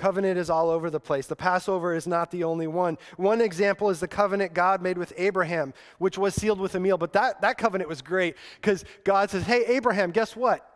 Covenant 0.00 0.38
is 0.38 0.48
all 0.48 0.70
over 0.70 0.88
the 0.88 0.98
place. 0.98 1.26
The 1.26 1.36
Passover 1.36 1.94
is 1.94 2.06
not 2.06 2.30
the 2.30 2.42
only 2.42 2.66
one. 2.66 2.96
One 3.18 3.42
example 3.42 3.90
is 3.90 4.00
the 4.00 4.08
covenant 4.08 4.54
God 4.54 4.80
made 4.80 4.96
with 4.96 5.12
Abraham, 5.18 5.74
which 5.98 6.16
was 6.16 6.34
sealed 6.34 6.58
with 6.58 6.74
a 6.74 6.80
meal. 6.80 6.96
But 6.96 7.12
that, 7.12 7.42
that 7.42 7.58
covenant 7.58 7.86
was 7.86 8.00
great 8.00 8.36
because 8.58 8.86
God 9.04 9.28
says, 9.28 9.42
Hey, 9.42 9.62
Abraham, 9.66 10.10
guess 10.10 10.34
what? 10.34 10.66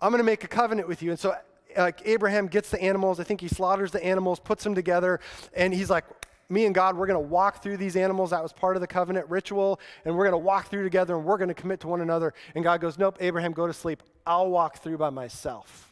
I'm 0.00 0.10
going 0.10 0.18
to 0.18 0.24
make 0.24 0.42
a 0.42 0.48
covenant 0.48 0.88
with 0.88 1.04
you. 1.04 1.10
And 1.10 1.20
so 1.20 1.36
uh, 1.76 1.92
Abraham 2.04 2.48
gets 2.48 2.68
the 2.68 2.82
animals. 2.82 3.20
I 3.20 3.22
think 3.22 3.40
he 3.40 3.46
slaughters 3.46 3.92
the 3.92 4.04
animals, 4.04 4.40
puts 4.40 4.64
them 4.64 4.74
together, 4.74 5.20
and 5.54 5.72
he's 5.72 5.88
like, 5.88 6.04
me 6.48 6.66
and 6.66 6.74
God, 6.74 6.96
we're 6.96 7.06
going 7.06 7.22
to 7.22 7.28
walk 7.28 7.62
through 7.62 7.76
these 7.76 7.94
animals. 7.94 8.30
That 8.30 8.42
was 8.42 8.52
part 8.52 8.76
of 8.76 8.80
the 8.80 8.88
covenant 8.88 9.28
ritual. 9.28 9.78
And 10.04 10.16
we're 10.16 10.24
going 10.24 10.40
to 10.40 10.44
walk 10.44 10.68
through 10.68 10.82
together 10.82 11.14
and 11.14 11.24
we're 11.24 11.38
going 11.38 11.48
to 11.48 11.54
commit 11.54 11.78
to 11.80 11.88
one 11.88 12.00
another. 12.00 12.34
And 12.56 12.64
God 12.64 12.80
goes, 12.80 12.98
Nope, 12.98 13.18
Abraham, 13.20 13.52
go 13.52 13.68
to 13.68 13.72
sleep. 13.72 14.02
I'll 14.26 14.50
walk 14.50 14.78
through 14.78 14.98
by 14.98 15.10
myself. 15.10 15.85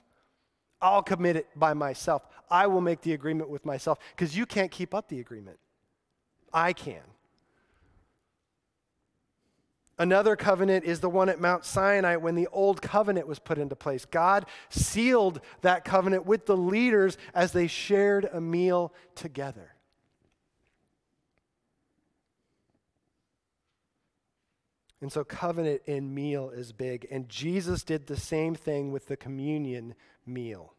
I'll 0.85 1.03
commit 1.03 1.37
it 1.37 1.49
by 1.57 1.73
myself. 1.73 2.27
I 2.51 2.67
will 2.67 2.83
make 2.83 3.01
the 3.01 3.15
agreement 3.15 3.49
with 3.49 3.65
myself 3.65 3.99
because 4.15 4.37
you 4.37 4.45
can't 4.45 4.71
keep 4.71 4.95
up 4.95 5.09
the 5.09 5.19
agreement. 5.19 5.59
I 6.53 6.75
can. 6.75 7.01
Another 9.99 10.37
covenant 10.37 10.85
is 10.85 11.01
the 11.01 11.09
one 11.09 11.31
at 11.31 11.41
Mount 11.41 11.65
Sinai 11.65 12.17
when 12.17 12.35
the 12.35 12.49
old 12.49 12.83
covenant 12.83 13.27
was 13.27 13.39
put 13.39 13.57
into 13.57 13.75
place. 13.75 14.05
God 14.05 14.45
sealed 14.69 15.41
that 15.63 15.87
covenant 15.87 16.27
with 16.27 16.45
the 16.45 16.57
leaders 16.57 17.17
as 17.33 17.53
they 17.53 17.67
shared 17.67 18.29
a 18.31 18.41
meal 18.41 18.93
together. 19.15 19.71
And 25.01 25.11
so, 25.11 25.25
covenant 25.25 25.83
and 25.87 26.15
meal 26.15 26.51
is 26.51 26.73
big. 26.73 27.07
And 27.11 27.29
Jesus 27.29 27.85
did 27.85 28.07
the 28.07 28.17
same 28.17 28.55
thing 28.55 28.91
with 28.91 29.07
the 29.07 29.17
communion 29.17 29.95
meal 30.27 30.75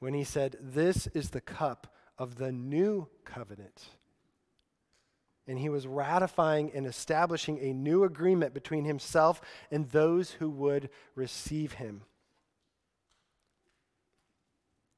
when 0.00 0.14
he 0.14 0.24
said, 0.24 0.56
This 0.60 1.06
is 1.08 1.30
the 1.30 1.40
cup 1.40 1.94
of 2.18 2.36
the 2.36 2.50
new 2.50 3.08
covenant. 3.24 3.84
And 5.46 5.58
he 5.58 5.68
was 5.68 5.86
ratifying 5.86 6.70
and 6.74 6.86
establishing 6.86 7.58
a 7.58 7.72
new 7.72 8.04
agreement 8.04 8.54
between 8.54 8.84
himself 8.84 9.40
and 9.70 9.88
those 9.90 10.32
who 10.32 10.50
would 10.50 10.90
receive 11.14 11.74
him. 11.74 12.02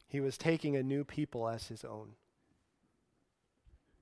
He 0.09 0.21
was 0.21 0.37
taking 0.37 0.77
a 0.77 0.83
new 0.83 1.05
people 1.05 1.49
as 1.49 1.69
his 1.69 1.85
own. 1.85 2.11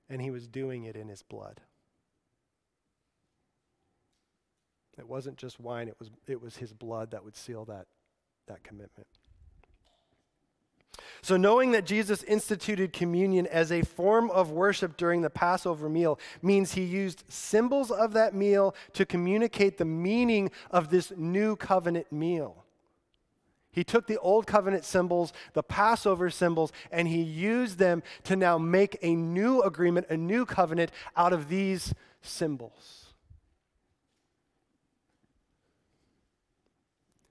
And 0.09 0.21
he 0.21 0.29
was 0.29 0.45
doing 0.47 0.83
it 0.83 0.97
in 0.97 1.07
his 1.07 1.23
blood. 1.23 1.61
It 4.97 5.07
wasn't 5.07 5.37
just 5.37 5.59
wine, 5.59 5.87
it 5.87 5.95
was, 5.99 6.09
it 6.27 6.41
was 6.41 6.57
his 6.57 6.73
blood 6.73 7.11
that 7.11 7.23
would 7.23 7.37
seal 7.37 7.63
that, 7.65 7.87
that 8.47 8.63
commitment. 8.63 9.07
So, 11.23 11.37
knowing 11.37 11.71
that 11.71 11.85
Jesus 11.85 12.23
instituted 12.23 12.93
communion 12.93 13.45
as 13.45 13.71
a 13.71 13.83
form 13.83 14.31
of 14.31 14.49
worship 14.49 14.97
during 14.97 15.21
the 15.21 15.29
Passover 15.29 15.87
meal 15.87 16.19
means 16.41 16.73
he 16.73 16.83
used 16.83 17.23
symbols 17.29 17.91
of 17.91 18.13
that 18.13 18.33
meal 18.33 18.75
to 18.93 19.05
communicate 19.05 19.77
the 19.77 19.85
meaning 19.85 20.49
of 20.71 20.89
this 20.89 21.13
new 21.15 21.55
covenant 21.55 22.11
meal. 22.11 22.65
He 23.71 23.83
took 23.83 24.07
the 24.07 24.17
old 24.17 24.47
covenant 24.47 24.83
symbols, 24.83 25.31
the 25.53 25.63
Passover 25.63 26.29
symbols, 26.29 26.73
and 26.91 27.07
he 27.07 27.21
used 27.21 27.77
them 27.77 28.01
to 28.23 28.35
now 28.35 28.57
make 28.57 28.97
a 29.01 29.15
new 29.15 29.61
agreement, 29.61 30.07
a 30.09 30.17
new 30.17 30.45
covenant 30.45 30.91
out 31.15 31.33
of 31.33 31.49
these 31.49 31.93
symbols. 32.21 33.13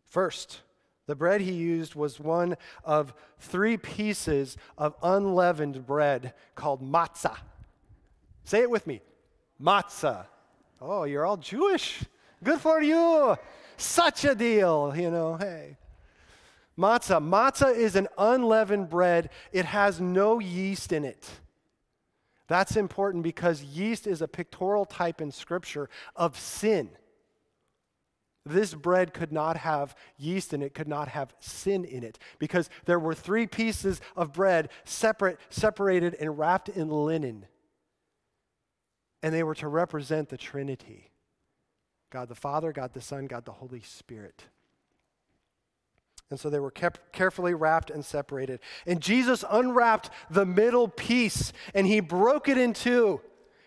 First, 0.08 0.60
the 1.10 1.16
bread 1.16 1.40
he 1.40 1.50
used 1.50 1.96
was 1.96 2.20
one 2.20 2.56
of 2.84 3.12
three 3.40 3.76
pieces 3.76 4.56
of 4.78 4.94
unleavened 5.02 5.84
bread 5.84 6.34
called 6.54 6.80
matzah. 6.80 7.36
Say 8.44 8.60
it 8.60 8.70
with 8.70 8.86
me 8.86 9.02
matzah. 9.60 10.26
Oh, 10.80 11.02
you're 11.02 11.26
all 11.26 11.36
Jewish. 11.36 12.04
Good 12.44 12.60
for 12.60 12.80
you. 12.80 13.36
Such 13.76 14.24
a 14.24 14.36
deal, 14.36 14.94
you 14.96 15.10
know, 15.10 15.34
hey. 15.34 15.78
Matzah. 16.78 17.20
Matzah 17.20 17.74
is 17.74 17.96
an 17.96 18.06
unleavened 18.16 18.88
bread, 18.88 19.30
it 19.50 19.64
has 19.64 20.00
no 20.00 20.38
yeast 20.38 20.92
in 20.92 21.04
it. 21.04 21.28
That's 22.46 22.76
important 22.76 23.24
because 23.24 23.64
yeast 23.64 24.06
is 24.06 24.22
a 24.22 24.28
pictorial 24.28 24.84
type 24.84 25.20
in 25.20 25.32
Scripture 25.32 25.90
of 26.14 26.38
sin. 26.38 26.90
This 28.50 28.74
bread 28.74 29.14
could 29.14 29.32
not 29.32 29.56
have 29.56 29.94
yeast 30.18 30.52
in 30.52 30.62
it, 30.62 30.74
could 30.74 30.88
not 30.88 31.08
have 31.08 31.34
sin 31.38 31.84
in 31.84 32.02
it, 32.02 32.18
because 32.38 32.68
there 32.84 32.98
were 32.98 33.14
three 33.14 33.46
pieces 33.46 34.00
of 34.16 34.32
bread 34.32 34.70
separate, 34.84 35.38
separated 35.48 36.14
and 36.14 36.38
wrapped 36.38 36.68
in 36.68 36.88
linen. 36.88 37.46
And 39.22 39.34
they 39.34 39.42
were 39.42 39.54
to 39.56 39.68
represent 39.68 40.28
the 40.28 40.38
Trinity 40.38 41.10
God 42.10 42.28
the 42.28 42.34
Father, 42.34 42.72
God 42.72 42.92
the 42.92 43.00
Son, 43.00 43.26
God 43.26 43.44
the 43.44 43.52
Holy 43.52 43.82
Spirit. 43.82 44.44
And 46.28 46.38
so 46.38 46.50
they 46.50 46.60
were 46.60 46.70
kept 46.70 47.12
carefully 47.12 47.54
wrapped 47.54 47.90
and 47.90 48.04
separated. 48.04 48.60
And 48.86 49.00
Jesus 49.00 49.44
unwrapped 49.48 50.10
the 50.30 50.46
middle 50.46 50.88
piece 50.88 51.52
and 51.74 51.86
he 51.86 52.00
broke 52.00 52.48
it 52.48 52.58
in 52.58 52.72
two 52.72 53.20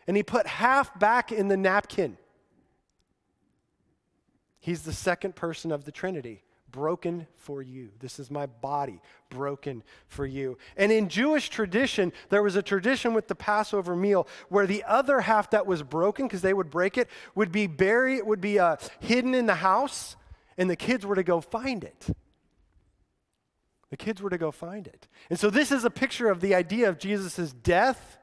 and 0.07 0.17
he 0.17 0.23
put 0.23 0.47
half 0.47 0.97
back 0.99 1.31
in 1.31 1.47
the 1.47 1.57
napkin. 1.57 2.17
He's 4.63 4.83
the 4.83 4.93
second 4.93 5.35
person 5.35 5.73
of 5.73 5.83
the 5.83 5.91
Trinity, 5.91 6.41
broken 6.71 7.27
for 7.35 7.61
you. 7.61 7.89
This 7.99 8.17
is 8.17 8.31
my 8.31 8.45
body, 8.45 9.01
broken 9.29 9.83
for 10.07 10.25
you. 10.25 10.57
And 10.77 10.89
in 10.89 11.09
Jewish 11.09 11.49
tradition, 11.49 12.13
there 12.29 12.41
was 12.41 12.55
a 12.55 12.61
tradition 12.61 13.13
with 13.13 13.27
the 13.27 13.35
Passover 13.35 13.93
meal 13.93 14.25
where 14.47 14.65
the 14.65 14.85
other 14.85 15.19
half 15.19 15.49
that 15.49 15.65
was 15.65 15.83
broken, 15.83 16.27
because 16.27 16.41
they 16.41 16.53
would 16.53 16.69
break 16.69 16.97
it, 16.97 17.09
would 17.35 17.51
be 17.51 17.67
buried, 17.67 18.25
would 18.25 18.39
be 18.39 18.57
uh, 18.57 18.77
hidden 19.01 19.35
in 19.35 19.47
the 19.47 19.55
house, 19.55 20.15
and 20.57 20.69
the 20.69 20.77
kids 20.77 21.05
were 21.05 21.15
to 21.15 21.23
go 21.23 21.41
find 21.41 21.83
it. 21.83 22.07
The 23.89 23.97
kids 23.97 24.21
were 24.21 24.29
to 24.29 24.37
go 24.37 24.49
find 24.49 24.87
it. 24.87 25.09
And 25.29 25.37
so 25.37 25.49
this 25.49 25.73
is 25.73 25.83
a 25.83 25.89
picture 25.89 26.29
of 26.29 26.39
the 26.39 26.55
idea 26.55 26.87
of 26.87 26.99
Jesus' 26.99 27.51
death, 27.51 28.17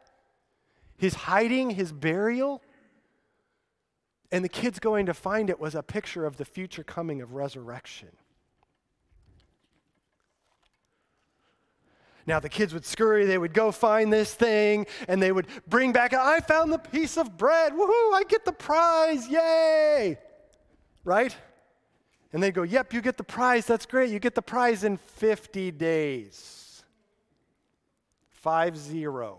his 0.96 1.12
hiding, 1.12 1.68
his 1.68 1.92
burial 1.92 2.62
and 4.32 4.44
the 4.44 4.48
kids 4.48 4.78
going 4.78 5.06
to 5.06 5.14
find 5.14 5.50
it 5.50 5.58
was 5.58 5.74
a 5.74 5.82
picture 5.82 6.24
of 6.24 6.36
the 6.36 6.44
future 6.44 6.84
coming 6.84 7.20
of 7.20 7.34
resurrection. 7.34 8.10
Now, 12.26 12.38
the 12.38 12.48
kids 12.48 12.72
would 12.72 12.84
scurry, 12.84 13.24
they 13.24 13.38
would 13.38 13.54
go 13.54 13.72
find 13.72 14.12
this 14.12 14.34
thing, 14.34 14.86
and 15.08 15.20
they 15.20 15.32
would 15.32 15.46
bring 15.66 15.92
back, 15.92 16.14
I 16.14 16.40
found 16.40 16.72
the 16.72 16.78
piece 16.78 17.16
of 17.16 17.36
bread. 17.36 17.72
Woohoo, 17.72 18.14
I 18.14 18.22
get 18.28 18.44
the 18.44 18.52
prize. 18.52 19.26
Yay! 19.28 20.18
Right? 21.04 21.34
And 22.32 22.42
they 22.42 22.52
go, 22.52 22.62
Yep, 22.62 22.92
you 22.92 23.00
get 23.00 23.16
the 23.16 23.24
prize. 23.24 23.66
That's 23.66 23.86
great. 23.86 24.10
You 24.10 24.20
get 24.20 24.34
the 24.34 24.42
prize 24.42 24.84
in 24.84 24.96
50 24.96 25.72
days. 25.72 26.84
Five 28.28 28.76
zero. 28.76 29.38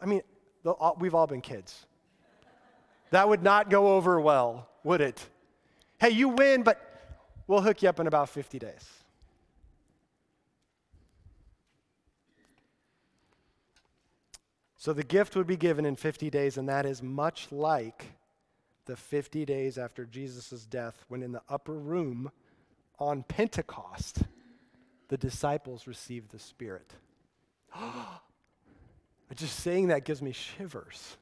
I 0.00 0.06
mean, 0.06 0.22
uh, 0.64 0.92
we've 0.98 1.14
all 1.14 1.26
been 1.26 1.40
kids. 1.40 1.85
That 3.10 3.28
would 3.28 3.42
not 3.42 3.70
go 3.70 3.94
over 3.94 4.20
well, 4.20 4.68
would 4.84 5.00
it? 5.00 5.24
Hey, 5.98 6.10
you 6.10 6.28
win, 6.28 6.62
but 6.62 6.80
we'll 7.46 7.60
hook 7.62 7.82
you 7.82 7.88
up 7.88 8.00
in 8.00 8.06
about 8.06 8.28
50 8.28 8.58
days. 8.58 8.88
So 14.76 14.92
the 14.92 15.02
gift 15.02 15.34
would 15.34 15.46
be 15.46 15.56
given 15.56 15.84
in 15.84 15.96
50 15.96 16.30
days, 16.30 16.56
and 16.58 16.68
that 16.68 16.86
is 16.86 17.02
much 17.02 17.48
like 17.50 18.04
the 18.84 18.96
50 18.96 19.44
days 19.44 19.78
after 19.78 20.04
Jesus' 20.04 20.64
death, 20.64 21.04
when 21.08 21.22
in 21.22 21.32
the 21.32 21.42
upper 21.48 21.74
room 21.74 22.30
on 22.98 23.24
Pentecost, 23.24 24.22
the 25.08 25.16
disciples 25.16 25.86
received 25.86 26.30
the 26.30 26.38
Spirit. 26.38 26.92
Just 29.34 29.58
saying 29.58 29.88
that 29.88 30.04
gives 30.04 30.22
me 30.22 30.32
shivers. 30.32 31.16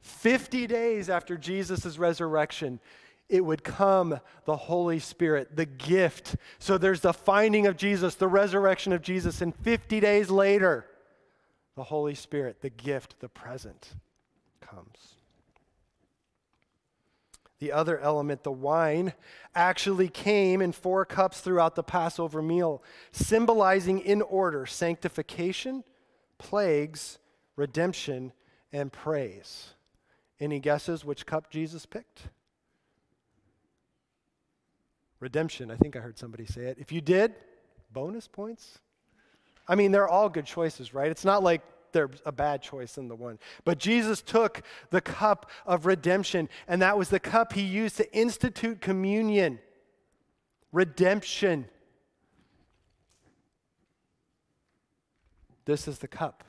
50 0.00 0.66
days 0.66 1.08
after 1.08 1.36
Jesus' 1.36 1.98
resurrection, 1.98 2.80
it 3.28 3.44
would 3.44 3.62
come 3.62 4.18
the 4.44 4.56
Holy 4.56 4.98
Spirit, 4.98 5.56
the 5.56 5.66
gift. 5.66 6.36
So 6.58 6.78
there's 6.78 7.00
the 7.00 7.12
finding 7.12 7.66
of 7.66 7.76
Jesus, 7.76 8.16
the 8.16 8.28
resurrection 8.28 8.92
of 8.92 9.02
Jesus, 9.02 9.40
and 9.40 9.54
50 9.54 10.00
days 10.00 10.30
later, 10.30 10.86
the 11.76 11.84
Holy 11.84 12.14
Spirit, 12.14 12.60
the 12.60 12.70
gift, 12.70 13.20
the 13.20 13.28
present, 13.28 13.94
comes. 14.60 15.14
The 17.60 17.72
other 17.72 17.98
element, 17.98 18.42
the 18.42 18.50
wine, 18.50 19.12
actually 19.54 20.08
came 20.08 20.60
in 20.62 20.72
four 20.72 21.04
cups 21.04 21.40
throughout 21.40 21.76
the 21.76 21.82
Passover 21.82 22.42
meal, 22.42 22.82
symbolizing 23.12 24.00
in 24.00 24.22
order 24.22 24.66
sanctification, 24.66 25.84
plagues, 26.38 27.18
redemption, 27.56 28.32
and 28.72 28.90
praise. 28.90 29.74
Any 30.40 30.58
guesses 30.58 31.04
which 31.04 31.26
cup 31.26 31.50
Jesus 31.50 31.84
picked? 31.84 32.22
Redemption. 35.20 35.70
I 35.70 35.76
think 35.76 35.96
I 35.96 36.00
heard 36.00 36.18
somebody 36.18 36.46
say 36.46 36.62
it. 36.62 36.78
If 36.80 36.92
you 36.92 37.02
did, 37.02 37.34
bonus 37.92 38.26
points. 38.26 38.78
I 39.68 39.74
mean, 39.74 39.92
they're 39.92 40.08
all 40.08 40.30
good 40.30 40.46
choices, 40.46 40.94
right? 40.94 41.10
It's 41.10 41.26
not 41.26 41.42
like 41.42 41.60
they're 41.92 42.10
a 42.24 42.32
bad 42.32 42.62
choice 42.62 42.96
in 42.96 43.08
the 43.08 43.14
one. 43.14 43.38
But 43.64 43.78
Jesus 43.78 44.22
took 44.22 44.62
the 44.88 45.02
cup 45.02 45.50
of 45.66 45.84
redemption, 45.84 46.48
and 46.66 46.80
that 46.80 46.96
was 46.96 47.10
the 47.10 47.20
cup 47.20 47.52
he 47.52 47.62
used 47.62 47.98
to 47.98 48.16
institute 48.16 48.80
communion. 48.80 49.58
Redemption. 50.72 51.66
This 55.66 55.86
is 55.86 55.98
the 55.98 56.08
cup 56.08 56.44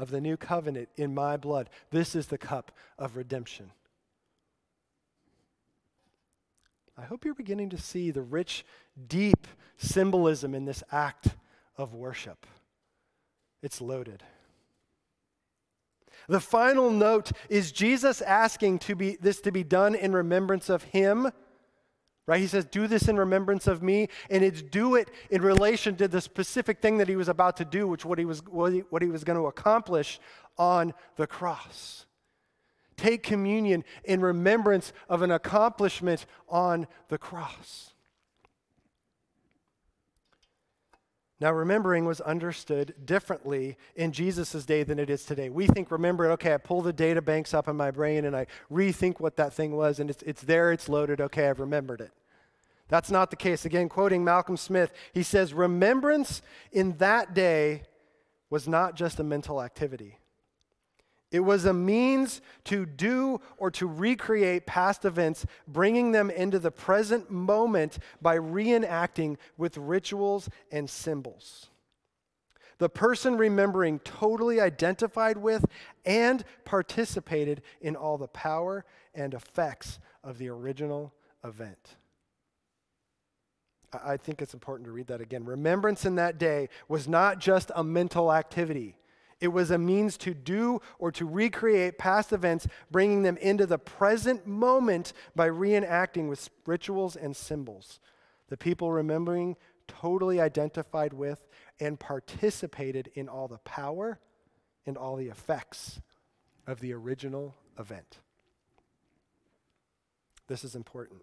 of 0.00 0.10
the 0.10 0.20
new 0.20 0.34
covenant 0.34 0.88
in 0.96 1.14
my 1.14 1.36
blood. 1.36 1.68
This 1.90 2.16
is 2.16 2.28
the 2.28 2.38
cup 2.38 2.72
of 2.98 3.16
redemption. 3.16 3.70
I 6.96 7.02
hope 7.02 7.26
you're 7.26 7.34
beginning 7.34 7.68
to 7.70 7.78
see 7.78 8.10
the 8.10 8.22
rich, 8.22 8.64
deep 9.08 9.46
symbolism 9.76 10.54
in 10.54 10.64
this 10.64 10.82
act 10.90 11.28
of 11.76 11.92
worship. 11.92 12.46
It's 13.62 13.82
loaded. 13.82 14.22
The 16.28 16.40
final 16.40 16.90
note 16.90 17.32
is 17.50 17.70
Jesus 17.70 18.22
asking 18.22 18.78
to 18.80 18.94
be, 18.94 19.18
this 19.20 19.42
to 19.42 19.52
be 19.52 19.64
done 19.64 19.94
in 19.94 20.14
remembrance 20.14 20.70
of 20.70 20.82
him 20.84 21.30
Right? 22.30 22.40
He 22.40 22.46
says, 22.46 22.64
Do 22.64 22.86
this 22.86 23.08
in 23.08 23.16
remembrance 23.16 23.66
of 23.66 23.82
me. 23.82 24.08
And 24.30 24.44
it's 24.44 24.62
do 24.62 24.94
it 24.94 25.10
in 25.30 25.42
relation 25.42 25.96
to 25.96 26.06
the 26.06 26.20
specific 26.20 26.80
thing 26.80 26.98
that 26.98 27.08
he 27.08 27.16
was 27.16 27.28
about 27.28 27.56
to 27.56 27.64
do, 27.64 27.88
which 27.88 28.04
what 28.04 28.20
he 28.20 28.24
was, 28.24 28.38
what 28.46 28.72
he, 29.02 29.08
was 29.08 29.24
going 29.24 29.36
to 29.36 29.48
accomplish 29.48 30.20
on 30.56 30.94
the 31.16 31.26
cross. 31.26 32.06
Take 32.96 33.24
communion 33.24 33.82
in 34.04 34.20
remembrance 34.20 34.92
of 35.08 35.22
an 35.22 35.32
accomplishment 35.32 36.24
on 36.48 36.86
the 37.08 37.18
cross. 37.18 37.94
Now, 41.40 41.52
remembering 41.52 42.04
was 42.04 42.20
understood 42.20 42.94
differently 43.04 43.76
in 43.96 44.12
Jesus' 44.12 44.64
day 44.64 44.84
than 44.84 45.00
it 45.00 45.10
is 45.10 45.24
today. 45.24 45.48
We 45.48 45.66
think, 45.66 45.90
remember, 45.90 46.30
okay, 46.32 46.54
I 46.54 46.58
pull 46.58 46.80
the 46.80 46.92
data 46.92 47.22
banks 47.22 47.54
up 47.54 47.66
in 47.66 47.76
my 47.76 47.90
brain 47.90 48.24
and 48.24 48.36
I 48.36 48.46
rethink 48.70 49.18
what 49.18 49.36
that 49.38 49.52
thing 49.52 49.74
was, 49.74 49.98
and 49.98 50.10
it's, 50.10 50.22
it's 50.22 50.42
there, 50.42 50.70
it's 50.70 50.88
loaded, 50.88 51.20
okay, 51.20 51.48
I've 51.48 51.58
remembered 51.58 52.02
it. 52.02 52.12
That's 52.90 53.10
not 53.10 53.30
the 53.30 53.36
case. 53.36 53.64
Again, 53.64 53.88
quoting 53.88 54.24
Malcolm 54.24 54.56
Smith, 54.56 54.92
he 55.14 55.22
says, 55.22 55.54
Remembrance 55.54 56.42
in 56.72 56.96
that 56.98 57.32
day 57.34 57.84
was 58.50 58.66
not 58.66 58.96
just 58.96 59.20
a 59.20 59.24
mental 59.24 59.62
activity. 59.62 60.18
It 61.30 61.40
was 61.40 61.64
a 61.64 61.72
means 61.72 62.40
to 62.64 62.84
do 62.84 63.40
or 63.56 63.70
to 63.70 63.86
recreate 63.86 64.66
past 64.66 65.04
events, 65.04 65.46
bringing 65.68 66.10
them 66.10 66.30
into 66.30 66.58
the 66.58 66.72
present 66.72 67.30
moment 67.30 68.00
by 68.20 68.36
reenacting 68.36 69.36
with 69.56 69.76
rituals 69.76 70.48
and 70.72 70.90
symbols. 70.90 71.70
The 72.78 72.88
person 72.88 73.36
remembering 73.36 74.00
totally 74.00 74.60
identified 74.60 75.36
with 75.36 75.64
and 76.04 76.42
participated 76.64 77.62
in 77.80 77.94
all 77.94 78.18
the 78.18 78.26
power 78.26 78.84
and 79.14 79.32
effects 79.32 80.00
of 80.24 80.38
the 80.38 80.48
original 80.48 81.14
event. 81.44 81.96
I 83.92 84.16
think 84.16 84.40
it's 84.40 84.54
important 84.54 84.86
to 84.86 84.92
read 84.92 85.08
that 85.08 85.20
again. 85.20 85.44
Remembrance 85.44 86.04
in 86.04 86.14
that 86.16 86.38
day 86.38 86.68
was 86.88 87.08
not 87.08 87.38
just 87.38 87.70
a 87.74 87.82
mental 87.82 88.32
activity. 88.32 88.96
It 89.40 89.48
was 89.48 89.70
a 89.70 89.78
means 89.78 90.16
to 90.18 90.34
do 90.34 90.80
or 90.98 91.10
to 91.12 91.24
recreate 91.24 91.98
past 91.98 92.32
events, 92.32 92.68
bringing 92.90 93.22
them 93.22 93.36
into 93.38 93.66
the 93.66 93.78
present 93.78 94.46
moment 94.46 95.12
by 95.34 95.48
reenacting 95.48 96.28
with 96.28 96.50
rituals 96.66 97.16
and 97.16 97.34
symbols. 97.34 98.00
The 98.48 98.56
people 98.56 98.92
remembering 98.92 99.56
totally 99.88 100.40
identified 100.40 101.12
with 101.12 101.48
and 101.80 101.98
participated 101.98 103.10
in 103.14 103.28
all 103.28 103.48
the 103.48 103.58
power 103.58 104.20
and 104.86 104.96
all 104.96 105.16
the 105.16 105.28
effects 105.28 106.00
of 106.66 106.80
the 106.80 106.92
original 106.92 107.56
event. 107.78 108.18
This 110.46 110.64
is 110.64 110.74
important. 110.74 111.22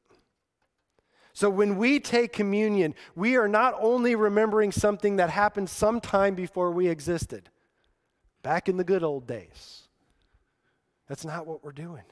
So 1.37 1.51
when 1.51 1.77
we 1.77 1.99
take 1.99 2.33
communion, 2.33 2.95
we 3.15 3.35
are 3.35 3.47
not 3.47 3.75
only 3.79 4.15
remembering 4.15 4.71
something 4.71 5.17
that 5.17 5.29
happened 5.29 5.69
sometime 5.69 6.33
before 6.33 6.71
we 6.71 6.87
existed, 6.87 7.51
back 8.41 8.67
in 8.67 8.77
the 8.77 8.83
good 8.83 9.03
old 9.03 9.27
days. 9.27 9.83
That's 11.07 11.23
not 11.23 11.45
what 11.45 11.63
we're 11.63 11.73
doing. 11.73 12.05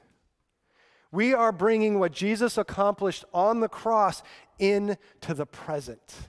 We 1.10 1.34
are 1.34 1.50
bringing 1.50 1.98
what 1.98 2.12
Jesus 2.12 2.56
accomplished 2.56 3.24
on 3.34 3.58
the 3.58 3.68
cross 3.68 4.22
into 4.60 4.96
the 5.34 5.44
present. 5.44 6.28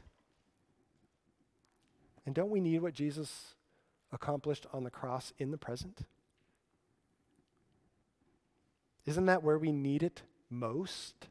And 2.26 2.34
don't 2.34 2.50
we 2.50 2.62
need 2.62 2.82
what 2.82 2.96
Jesus 2.96 3.54
accomplished 4.12 4.66
on 4.74 4.84
the 4.84 4.90
cross 4.90 5.34
in 5.38 5.52
the 5.52 5.58
present? 5.60 6.00
Isn't 9.06 9.28
that 9.28 9.44
where 9.44 9.60
we 9.60 9.72
need 9.72 10.02
it 10.02 10.24
most? 10.50 11.28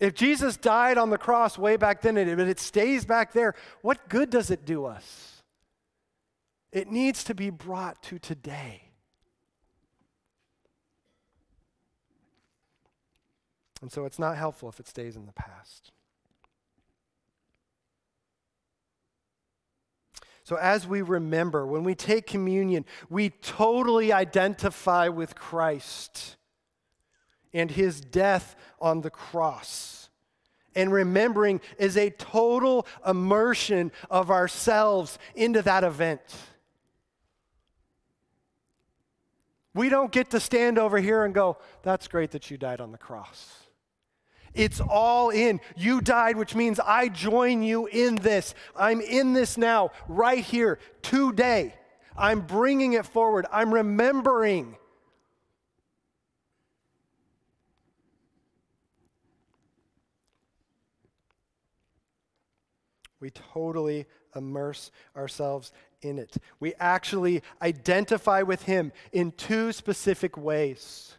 If 0.00 0.14
Jesus 0.14 0.56
died 0.56 0.96
on 0.96 1.10
the 1.10 1.18
cross 1.18 1.58
way 1.58 1.76
back 1.76 2.00
then, 2.00 2.14
but 2.14 2.48
it 2.48 2.58
stays 2.58 3.04
back 3.04 3.34
there, 3.34 3.54
what 3.82 4.08
good 4.08 4.30
does 4.30 4.50
it 4.50 4.64
do 4.64 4.86
us? 4.86 5.42
It 6.72 6.90
needs 6.90 7.22
to 7.24 7.34
be 7.34 7.50
brought 7.50 8.02
to 8.04 8.18
today. 8.18 8.84
And 13.82 13.92
so 13.92 14.06
it's 14.06 14.18
not 14.18 14.36
helpful 14.36 14.70
if 14.70 14.80
it 14.80 14.88
stays 14.88 15.16
in 15.16 15.26
the 15.26 15.32
past. 15.32 15.92
So, 20.44 20.56
as 20.56 20.86
we 20.86 21.00
remember, 21.00 21.64
when 21.64 21.84
we 21.84 21.94
take 21.94 22.26
communion, 22.26 22.84
we 23.08 23.30
totally 23.30 24.12
identify 24.12 25.06
with 25.08 25.36
Christ 25.36 26.36
and 27.52 27.70
his 27.70 28.00
death 28.00 28.56
on 28.80 29.00
the 29.00 29.10
cross. 29.10 30.08
And 30.74 30.92
remembering 30.92 31.60
is 31.78 31.96
a 31.96 32.10
total 32.10 32.86
immersion 33.06 33.90
of 34.10 34.30
ourselves 34.30 35.18
into 35.34 35.62
that 35.62 35.84
event. 35.84 36.20
We 39.74 39.88
don't 39.88 40.10
get 40.10 40.30
to 40.30 40.40
stand 40.40 40.78
over 40.78 40.98
here 40.98 41.24
and 41.24 41.34
go, 41.34 41.58
that's 41.82 42.08
great 42.08 42.32
that 42.32 42.50
you 42.50 42.56
died 42.56 42.80
on 42.80 42.92
the 42.92 42.98
cross. 42.98 43.60
It's 44.52 44.80
all 44.80 45.30
in. 45.30 45.60
You 45.76 46.00
died, 46.00 46.36
which 46.36 46.56
means 46.56 46.80
I 46.80 47.08
join 47.08 47.62
you 47.62 47.86
in 47.86 48.16
this. 48.16 48.54
I'm 48.76 49.00
in 49.00 49.32
this 49.32 49.56
now, 49.56 49.90
right 50.08 50.42
here, 50.42 50.80
today. 51.02 51.74
I'm 52.16 52.40
bringing 52.40 52.94
it 52.94 53.06
forward. 53.06 53.46
I'm 53.52 53.72
remembering. 53.72 54.76
We 63.20 63.30
totally 63.30 64.06
immerse 64.34 64.90
ourselves 65.16 65.72
in 66.02 66.18
it. 66.18 66.36
We 66.58 66.74
actually 66.80 67.42
identify 67.60 68.42
with 68.42 68.62
Him 68.62 68.92
in 69.12 69.32
two 69.32 69.72
specific 69.72 70.36
ways 70.36 71.14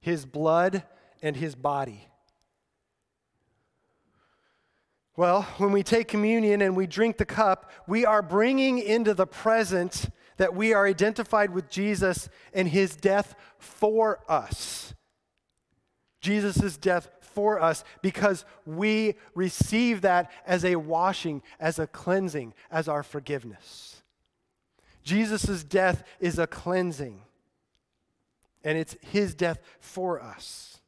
His 0.00 0.24
blood 0.24 0.84
and 1.22 1.36
His 1.36 1.54
body. 1.54 2.08
Well, 5.14 5.42
when 5.58 5.72
we 5.72 5.82
take 5.82 6.08
communion 6.08 6.62
and 6.62 6.74
we 6.74 6.86
drink 6.86 7.18
the 7.18 7.26
cup, 7.26 7.70
we 7.86 8.06
are 8.06 8.22
bringing 8.22 8.78
into 8.78 9.12
the 9.12 9.26
present 9.26 10.08
that 10.38 10.54
we 10.54 10.72
are 10.72 10.86
identified 10.86 11.50
with 11.50 11.68
Jesus 11.68 12.28
and 12.54 12.66
his 12.66 12.96
death 12.96 13.34
for 13.58 14.20
us. 14.28 14.94
Jesus' 16.20 16.76
death 16.78 17.10
for 17.34 17.60
us 17.60 17.84
because 18.00 18.44
we 18.64 19.14
receive 19.34 20.02
that 20.02 20.30
as 20.46 20.64
a 20.64 20.76
washing, 20.76 21.42
as 21.58 21.78
a 21.78 21.86
cleansing, 21.86 22.54
as 22.70 22.88
our 22.88 23.02
forgiveness. 23.02 24.02
Jesus' 25.02 25.64
death 25.64 26.04
is 26.20 26.38
a 26.38 26.46
cleansing, 26.46 27.22
and 28.62 28.78
it's 28.78 28.96
his 29.00 29.34
death 29.34 29.60
for 29.80 30.22
us. 30.22 30.80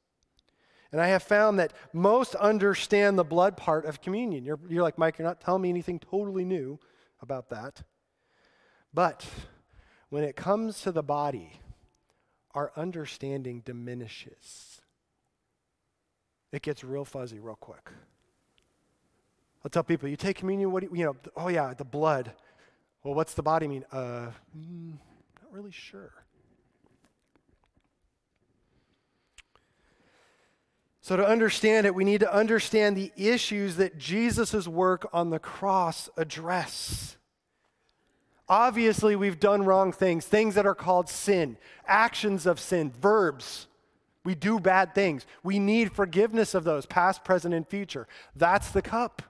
And 0.93 1.01
I 1.01 1.09
have 1.09 1.25
found 1.25 1.59
that 1.59 1.73
most 1.93 2.37
understand 2.37 3.19
the 3.19 3.25
blood 3.25 3.57
part 3.57 3.85
of 3.85 4.01
communion. 4.01 4.45
You're, 4.45 4.61
you're 4.69 4.85
like, 4.85 4.97
Mike, 4.97 5.19
you're 5.19 5.27
not 5.27 5.41
telling 5.41 5.63
me 5.63 5.69
anything 5.69 5.99
totally 5.99 6.45
new 6.45 6.79
about 7.21 7.49
that. 7.51 7.83
But 8.93 9.27
when 10.09 10.23
it 10.23 10.37
comes 10.37 10.83
to 10.83 10.93
the 10.93 11.03
body, 11.03 11.59
our 12.55 12.71
understanding 12.77 13.63
diminishes. 13.65 14.74
It 16.55 16.63
gets 16.63 16.85
real 16.85 17.05
fuzzy 17.05 17.41
real 17.41 17.57
quick. 17.57 17.91
I'll 19.65 19.71
tell 19.71 19.83
people, 19.83 20.09
you 20.09 20.15
take 20.15 20.37
communion, 20.37 20.71
what 20.71 20.85
do 20.85 20.89
you, 20.89 20.99
you 20.99 21.05
know, 21.05 21.17
oh 21.37 21.49
yeah, 21.49 21.75
the 21.75 21.85
blood. 21.85 22.31
Well, 23.03 23.15
what's 23.15 23.35
the 23.35 23.43
body 23.43 23.67
mean? 23.67 23.85
Uh, 23.91 24.31
mm, 24.57 24.93
not 25.43 25.51
really 25.51 25.73
sure. 25.73 26.13
So, 31.01 31.17
to 31.17 31.27
understand 31.27 31.87
it, 31.87 31.95
we 31.95 32.05
need 32.05 32.21
to 32.21 32.33
understand 32.33 32.97
the 32.97 33.11
issues 33.17 33.75
that 33.77 33.99
Jesus' 33.99 34.69
work 34.69 35.09
on 35.13 35.31
the 35.31 35.41
cross 35.41 36.09
address. 36.17 37.17
Obviously, 38.49 39.17
we've 39.17 39.41
done 39.41 39.65
wrong 39.65 39.91
things, 39.91 40.25
things 40.25 40.55
that 40.55 40.67
are 40.67 40.75
called 40.77 41.09
sin, 41.09 41.57
actions 41.89 42.47
of 42.47 42.61
sin, 42.61 42.93
verbs. 42.93 43.67
We 44.25 44.35
do 44.35 44.59
bad 44.59 44.95
things. 44.95 45.27
We 45.43 45.59
need 45.59 45.93
forgiveness 45.93 46.55
of 46.55 46.65
those, 46.65 46.87
past, 46.87 47.25
present, 47.25 47.55
and 47.55 47.69
future. 47.69 48.09
That's 48.35 48.71
the 48.71 48.83
cup. 48.83 49.23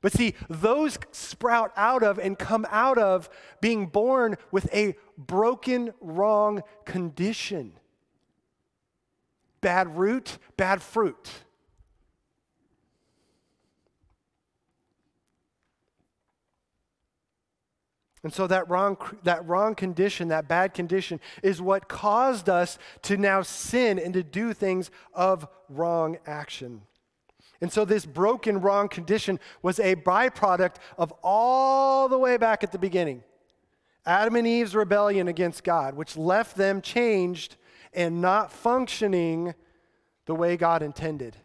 But 0.00 0.12
see, 0.12 0.34
those 0.48 0.98
sprout 1.10 1.72
out 1.76 2.02
of 2.02 2.18
and 2.18 2.38
come 2.38 2.66
out 2.70 2.98
of 2.98 3.28
being 3.60 3.86
born 3.86 4.36
with 4.52 4.72
a 4.72 4.96
broken, 5.16 5.92
wrong 6.00 6.62
condition 6.84 7.72
bad 9.60 9.96
root, 9.96 10.38
bad 10.56 10.82
fruit. 10.82 11.30
And 18.22 18.32
so 18.32 18.46
that 18.48 18.68
wrong, 18.68 18.96
that 19.22 19.46
wrong 19.46 19.74
condition, 19.74 20.28
that 20.28 20.48
bad 20.48 20.74
condition, 20.74 21.20
is 21.42 21.62
what 21.62 21.88
caused 21.88 22.48
us 22.48 22.78
to 23.02 23.16
now 23.16 23.42
sin 23.42 23.98
and 23.98 24.12
to 24.14 24.22
do 24.22 24.52
things 24.52 24.90
of 25.14 25.46
wrong 25.68 26.18
action. 26.26 26.82
And 27.60 27.72
so 27.72 27.84
this 27.84 28.06
broken, 28.06 28.60
wrong 28.60 28.88
condition 28.88 29.40
was 29.62 29.78
a 29.80 29.96
byproduct 29.96 30.76
of 30.96 31.12
all 31.22 32.08
the 32.08 32.18
way 32.18 32.36
back 32.36 32.62
at 32.62 32.72
the 32.72 32.78
beginning 32.78 33.22
Adam 34.06 34.36
and 34.36 34.46
Eve's 34.46 34.74
rebellion 34.74 35.28
against 35.28 35.64
God, 35.64 35.94
which 35.94 36.16
left 36.16 36.56
them 36.56 36.80
changed 36.80 37.56
and 37.92 38.22
not 38.22 38.50
functioning 38.50 39.54
the 40.24 40.34
way 40.34 40.56
God 40.56 40.82
intended. 40.82 41.36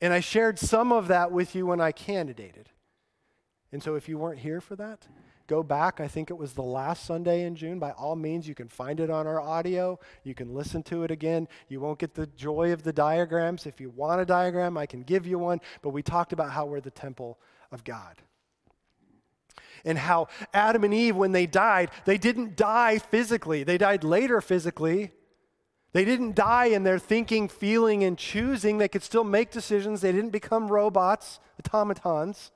And 0.00 0.12
I 0.12 0.20
shared 0.20 0.58
some 0.58 0.92
of 0.92 1.08
that 1.08 1.32
with 1.32 1.54
you 1.54 1.66
when 1.66 1.80
I 1.80 1.90
candidated. 1.90 2.68
And 3.72 3.82
so 3.82 3.96
if 3.96 4.08
you 4.08 4.18
weren't 4.18 4.38
here 4.38 4.60
for 4.60 4.76
that, 4.76 5.08
go 5.46 5.62
back. 5.62 6.00
I 6.00 6.08
think 6.08 6.30
it 6.30 6.38
was 6.38 6.52
the 6.52 6.62
last 6.62 7.04
Sunday 7.04 7.44
in 7.44 7.54
June. 7.54 7.78
By 7.78 7.92
all 7.92 8.16
means, 8.16 8.48
you 8.48 8.54
can 8.54 8.68
find 8.68 9.00
it 9.00 9.10
on 9.10 9.26
our 9.26 9.40
audio. 9.40 9.98
You 10.22 10.34
can 10.34 10.54
listen 10.54 10.82
to 10.84 11.02
it 11.04 11.10
again. 11.10 11.48
You 11.68 11.80
won't 11.80 11.98
get 11.98 12.14
the 12.14 12.26
joy 12.26 12.72
of 12.72 12.82
the 12.82 12.92
diagrams. 12.92 13.66
If 13.66 13.80
you 13.80 13.90
want 13.90 14.20
a 14.20 14.24
diagram, 14.26 14.76
I 14.76 14.86
can 14.86 15.02
give 15.02 15.26
you 15.26 15.38
one. 15.38 15.60
But 15.82 15.90
we 15.90 16.02
talked 16.02 16.32
about 16.32 16.50
how 16.50 16.66
we're 16.66 16.80
the 16.80 16.90
temple 16.90 17.38
of 17.70 17.84
God 17.84 18.16
and 19.84 19.98
how 19.98 20.28
Adam 20.52 20.84
and 20.84 20.94
Eve, 20.94 21.16
when 21.16 21.32
they 21.32 21.46
died, 21.46 21.90
they 22.04 22.18
didn't 22.18 22.56
die 22.56 22.98
physically. 22.98 23.64
They 23.64 23.78
died 23.78 24.02
later 24.02 24.40
physically. 24.40 25.12
They 25.92 26.04
didn't 26.04 26.34
die 26.34 26.66
in 26.66 26.82
their 26.82 26.98
thinking, 26.98 27.48
feeling, 27.48 28.02
and 28.02 28.18
choosing. 28.18 28.78
They 28.78 28.88
could 28.88 29.02
still 29.02 29.24
make 29.24 29.50
decisions. 29.50 30.00
They 30.00 30.12
didn't 30.12 30.30
become 30.30 30.68
robots, 30.68 31.38
automatons. 31.58 32.50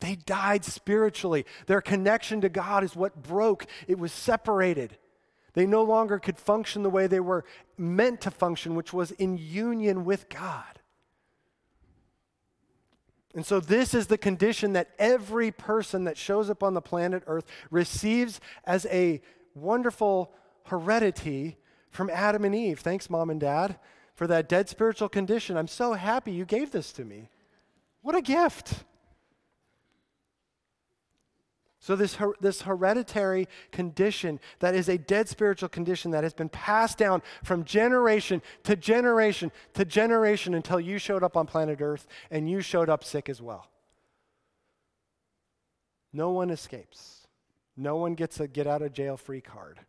They 0.00 0.16
died 0.16 0.64
spiritually. 0.64 1.46
Their 1.66 1.80
connection 1.80 2.40
to 2.40 2.48
God 2.48 2.84
is 2.84 2.96
what 2.96 3.22
broke, 3.22 3.66
it 3.86 3.98
was 3.98 4.12
separated. 4.12 4.96
They 5.52 5.66
no 5.66 5.82
longer 5.82 6.18
could 6.18 6.38
function 6.38 6.82
the 6.82 6.90
way 6.90 7.06
they 7.06 7.20
were 7.20 7.44
meant 7.76 8.20
to 8.22 8.30
function, 8.30 8.74
which 8.74 8.92
was 8.92 9.10
in 9.12 9.36
union 9.36 10.04
with 10.04 10.28
God. 10.28 10.80
And 13.34 13.46
so, 13.46 13.60
this 13.60 13.94
is 13.94 14.08
the 14.08 14.18
condition 14.18 14.72
that 14.72 14.90
every 14.98 15.52
person 15.52 16.04
that 16.04 16.16
shows 16.16 16.50
up 16.50 16.62
on 16.62 16.74
the 16.74 16.80
planet 16.80 17.22
Earth 17.26 17.46
receives 17.70 18.40
as 18.64 18.86
a 18.86 19.20
wonderful 19.54 20.32
heredity 20.66 21.56
from 21.90 22.10
Adam 22.10 22.44
and 22.44 22.54
Eve. 22.54 22.80
Thanks, 22.80 23.08
mom 23.08 23.30
and 23.30 23.40
dad, 23.40 23.78
for 24.14 24.26
that 24.26 24.48
dead 24.48 24.68
spiritual 24.68 25.08
condition. 25.08 25.56
I'm 25.56 25.68
so 25.68 25.92
happy 25.92 26.32
you 26.32 26.44
gave 26.44 26.72
this 26.72 26.92
to 26.92 27.04
me. 27.04 27.30
What 28.02 28.16
a 28.16 28.22
gift. 28.22 28.84
So, 31.82 31.96
this, 31.96 32.16
her, 32.16 32.34
this 32.42 32.62
hereditary 32.62 33.48
condition 33.72 34.38
that 34.58 34.74
is 34.74 34.90
a 34.90 34.98
dead 34.98 35.30
spiritual 35.30 35.70
condition 35.70 36.10
that 36.10 36.24
has 36.24 36.34
been 36.34 36.50
passed 36.50 36.98
down 36.98 37.22
from 37.42 37.64
generation 37.64 38.42
to 38.64 38.76
generation 38.76 39.50
to 39.72 39.86
generation 39.86 40.52
until 40.52 40.78
you 40.78 40.98
showed 40.98 41.22
up 41.22 41.38
on 41.38 41.46
planet 41.46 41.80
Earth 41.80 42.06
and 42.30 42.50
you 42.50 42.60
showed 42.60 42.90
up 42.90 43.02
sick 43.02 43.30
as 43.30 43.40
well. 43.40 43.66
No 46.12 46.30
one 46.32 46.50
escapes. 46.50 47.26
No 47.78 47.96
one 47.96 48.14
gets 48.14 48.38
a 48.40 48.46
get 48.46 48.66
out 48.66 48.82
of 48.82 48.92
jail 48.92 49.16
free 49.16 49.40
card. 49.40 49.80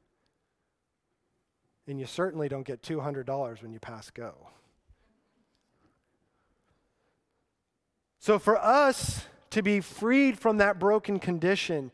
And 1.87 1.99
you 1.99 2.05
certainly 2.05 2.47
don't 2.47 2.65
get 2.65 2.81
$200 2.81 3.61
when 3.61 3.73
you 3.73 3.79
pass 3.79 4.09
go. 4.09 4.47
So, 8.19 8.39
for 8.39 8.55
us, 8.55 9.25
to 9.51 9.61
be 9.61 9.79
freed 9.79 10.39
from 10.39 10.57
that 10.57 10.79
broken 10.79 11.19
condition, 11.19 11.91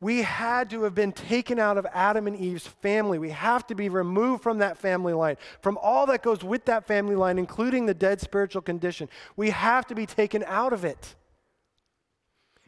we 0.00 0.22
had 0.22 0.70
to 0.70 0.84
have 0.84 0.94
been 0.94 1.12
taken 1.12 1.58
out 1.58 1.76
of 1.76 1.86
Adam 1.92 2.26
and 2.26 2.36
Eve's 2.36 2.66
family. 2.66 3.18
We 3.18 3.30
have 3.30 3.66
to 3.66 3.74
be 3.74 3.90
removed 3.90 4.42
from 4.42 4.58
that 4.58 4.78
family 4.78 5.12
line, 5.12 5.36
from 5.60 5.78
all 5.82 6.06
that 6.06 6.22
goes 6.22 6.42
with 6.42 6.64
that 6.64 6.86
family 6.86 7.14
line, 7.14 7.38
including 7.38 7.84
the 7.84 7.92
dead 7.92 8.20
spiritual 8.20 8.62
condition. 8.62 9.10
We 9.36 9.50
have 9.50 9.86
to 9.88 9.94
be 9.94 10.06
taken 10.06 10.42
out 10.46 10.72
of 10.72 10.84
it. 10.84 11.14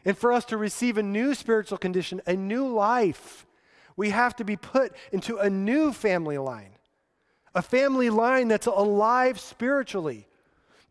And 0.04 0.18
for 0.18 0.32
us 0.32 0.44
to 0.46 0.56
receive 0.58 0.98
a 0.98 1.02
new 1.02 1.34
spiritual 1.34 1.78
condition, 1.78 2.20
a 2.26 2.34
new 2.34 2.66
life, 2.66 3.46
we 3.96 4.10
have 4.10 4.36
to 4.36 4.44
be 4.44 4.56
put 4.56 4.92
into 5.10 5.38
a 5.38 5.48
new 5.48 5.92
family 5.92 6.38
line, 6.38 6.72
a 7.54 7.62
family 7.62 8.10
line 8.10 8.48
that's 8.48 8.66
alive 8.66 9.40
spiritually, 9.40 10.26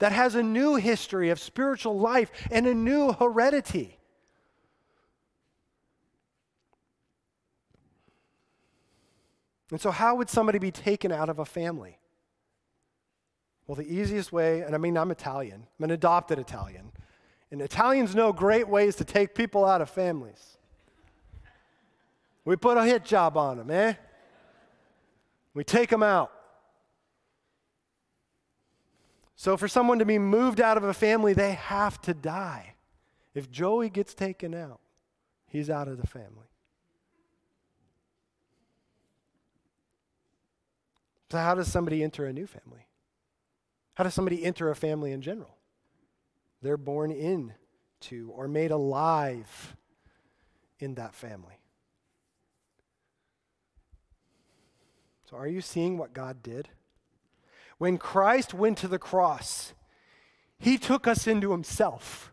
that 0.01 0.11
has 0.11 0.33
a 0.33 0.41
new 0.41 0.77
history 0.77 1.29
of 1.29 1.39
spiritual 1.39 1.99
life 1.99 2.31
and 2.49 2.65
a 2.65 2.73
new 2.73 3.13
heredity. 3.13 3.99
And 9.69 9.79
so, 9.79 9.91
how 9.91 10.15
would 10.15 10.27
somebody 10.27 10.57
be 10.57 10.71
taken 10.71 11.11
out 11.11 11.29
of 11.29 11.37
a 11.37 11.45
family? 11.45 11.99
Well, 13.67 13.75
the 13.75 13.83
easiest 13.83 14.33
way, 14.33 14.61
and 14.61 14.73
I 14.73 14.79
mean, 14.79 14.97
I'm 14.97 15.11
Italian, 15.11 15.67
I'm 15.79 15.83
an 15.83 15.91
adopted 15.91 16.39
Italian, 16.39 16.91
and 17.51 17.61
Italians 17.61 18.15
know 18.15 18.33
great 18.33 18.67
ways 18.67 18.95
to 18.95 19.05
take 19.05 19.35
people 19.35 19.63
out 19.63 19.81
of 19.81 19.89
families. 19.91 20.57
We 22.43 22.55
put 22.55 22.75
a 22.75 22.83
hit 22.83 23.05
job 23.05 23.37
on 23.37 23.57
them, 23.57 23.69
eh? 23.69 23.93
We 25.53 25.63
take 25.63 25.91
them 25.91 26.01
out. 26.01 26.31
So, 29.41 29.57
for 29.57 29.67
someone 29.67 29.97
to 29.97 30.05
be 30.05 30.19
moved 30.19 30.61
out 30.61 30.77
of 30.77 30.83
a 30.83 30.93
family, 30.93 31.33
they 31.33 31.53
have 31.53 31.99
to 32.01 32.13
die. 32.13 32.75
If 33.33 33.49
Joey 33.49 33.89
gets 33.89 34.13
taken 34.13 34.53
out, 34.53 34.79
he's 35.47 35.67
out 35.67 35.87
of 35.87 35.99
the 35.99 36.05
family. 36.05 36.45
So, 41.31 41.39
how 41.39 41.55
does 41.55 41.71
somebody 41.71 42.03
enter 42.03 42.27
a 42.27 42.33
new 42.33 42.45
family? 42.45 42.85
How 43.95 44.03
does 44.03 44.13
somebody 44.13 44.45
enter 44.45 44.69
a 44.69 44.75
family 44.75 45.11
in 45.11 45.23
general? 45.23 45.57
They're 46.61 46.77
born 46.77 47.09
into 47.09 48.29
or 48.35 48.47
made 48.47 48.69
alive 48.69 49.75
in 50.77 50.93
that 50.93 51.15
family. 51.15 51.57
So, 55.27 55.35
are 55.35 55.47
you 55.47 55.61
seeing 55.61 55.97
what 55.97 56.13
God 56.13 56.43
did? 56.43 56.69
When 57.81 57.97
Christ 57.97 58.53
went 58.53 58.77
to 58.77 58.87
the 58.87 58.99
cross, 58.99 59.73
he 60.59 60.77
took 60.77 61.07
us 61.07 61.25
into 61.25 61.49
himself. 61.49 62.31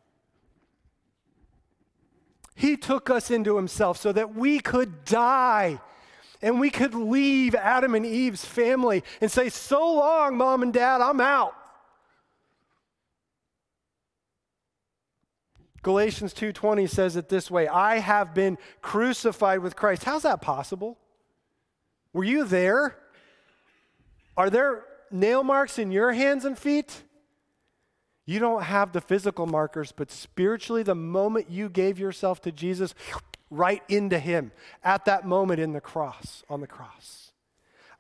He 2.55 2.77
took 2.77 3.09
us 3.09 3.31
into 3.31 3.57
himself 3.57 3.97
so 3.97 4.13
that 4.13 4.35
we 4.35 4.61
could 4.61 5.07
die 5.07 5.81
and 6.43 6.61
we 6.61 6.69
could 6.69 6.95
leave 6.95 7.55
Adam 7.55 7.95
and 7.95 8.05
Eve's 8.05 8.45
family 8.45 9.03
and 9.23 9.33
say, 9.33 9.49
So 9.49 9.95
long, 9.95 10.37
mom 10.37 10.63
and 10.63 10.71
dad, 10.71 11.01
I'm 11.01 11.19
out. 11.19 11.55
Galatians 15.81 16.35
2:20 16.35 16.91
says 16.91 17.17
it 17.17 17.31
this 17.31 17.51
way, 17.51 17.67
I 17.67 18.01
have 18.01 18.35
been 18.35 18.59
crucified 18.83 19.61
with 19.61 19.77
Christ. 19.77 20.05
How's 20.05 20.25
that 20.25 20.43
possible? 20.43 20.99
Were 22.13 22.25
you 22.25 22.45
there? 22.45 22.99
Are 24.37 24.51
there 24.51 24.85
nail 25.13 25.43
marks 25.43 25.79
in 25.79 25.91
your 25.91 26.13
hands 26.13 26.45
and 26.45 26.59
feet? 26.59 27.03
You 28.27 28.39
don't 28.39 28.63
have 28.63 28.93
the 28.93 29.01
physical 29.01 29.47
markers, 29.47 29.91
but 29.91 30.11
spiritually, 30.11 30.83
the 30.83 30.95
moment 30.95 31.51
you 31.51 31.71
gave 31.71 31.99
yourself 31.99 32.43
to 32.43 32.53
Jesus, 32.53 32.95
right 33.51 33.83
into 33.89 34.19
him 34.19 34.53
at 34.85 35.07
that 35.07 35.27
moment 35.27 35.61
in 35.61 35.73
the 35.73 35.81
cross, 35.81 36.43
on 36.51 36.61
the 36.61 36.67
cross. 36.67 37.33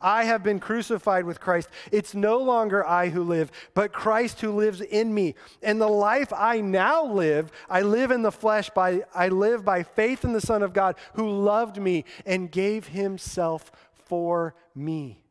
I 0.00 0.24
have 0.24 0.44
been 0.44 0.60
crucified 0.60 1.24
with 1.24 1.40
Christ. 1.40 1.68
It's 1.90 2.14
no 2.14 2.38
longer 2.38 2.86
I 2.86 3.08
who 3.08 3.24
live, 3.24 3.50
but 3.74 3.92
Christ 3.92 4.40
who 4.40 4.52
lives 4.52 4.80
in 4.80 5.12
me. 5.12 5.34
And 5.62 5.80
the 5.80 5.88
life 5.88 6.32
I 6.32 6.60
now 6.60 7.04
live, 7.04 7.50
I 7.68 7.82
live 7.82 8.10
in 8.12 8.22
the 8.22 8.30
flesh 8.30 8.70
by 8.70 9.02
I 9.12 9.28
live 9.28 9.64
by 9.64 9.82
faith 9.82 10.24
in 10.24 10.32
the 10.32 10.40
Son 10.40 10.62
of 10.62 10.72
God 10.72 10.94
who 11.14 11.28
loved 11.28 11.80
me 11.80 12.04
and 12.24 12.50
gave 12.50 12.88
himself 12.88 13.72
for 14.06 14.54
me. 14.74 15.24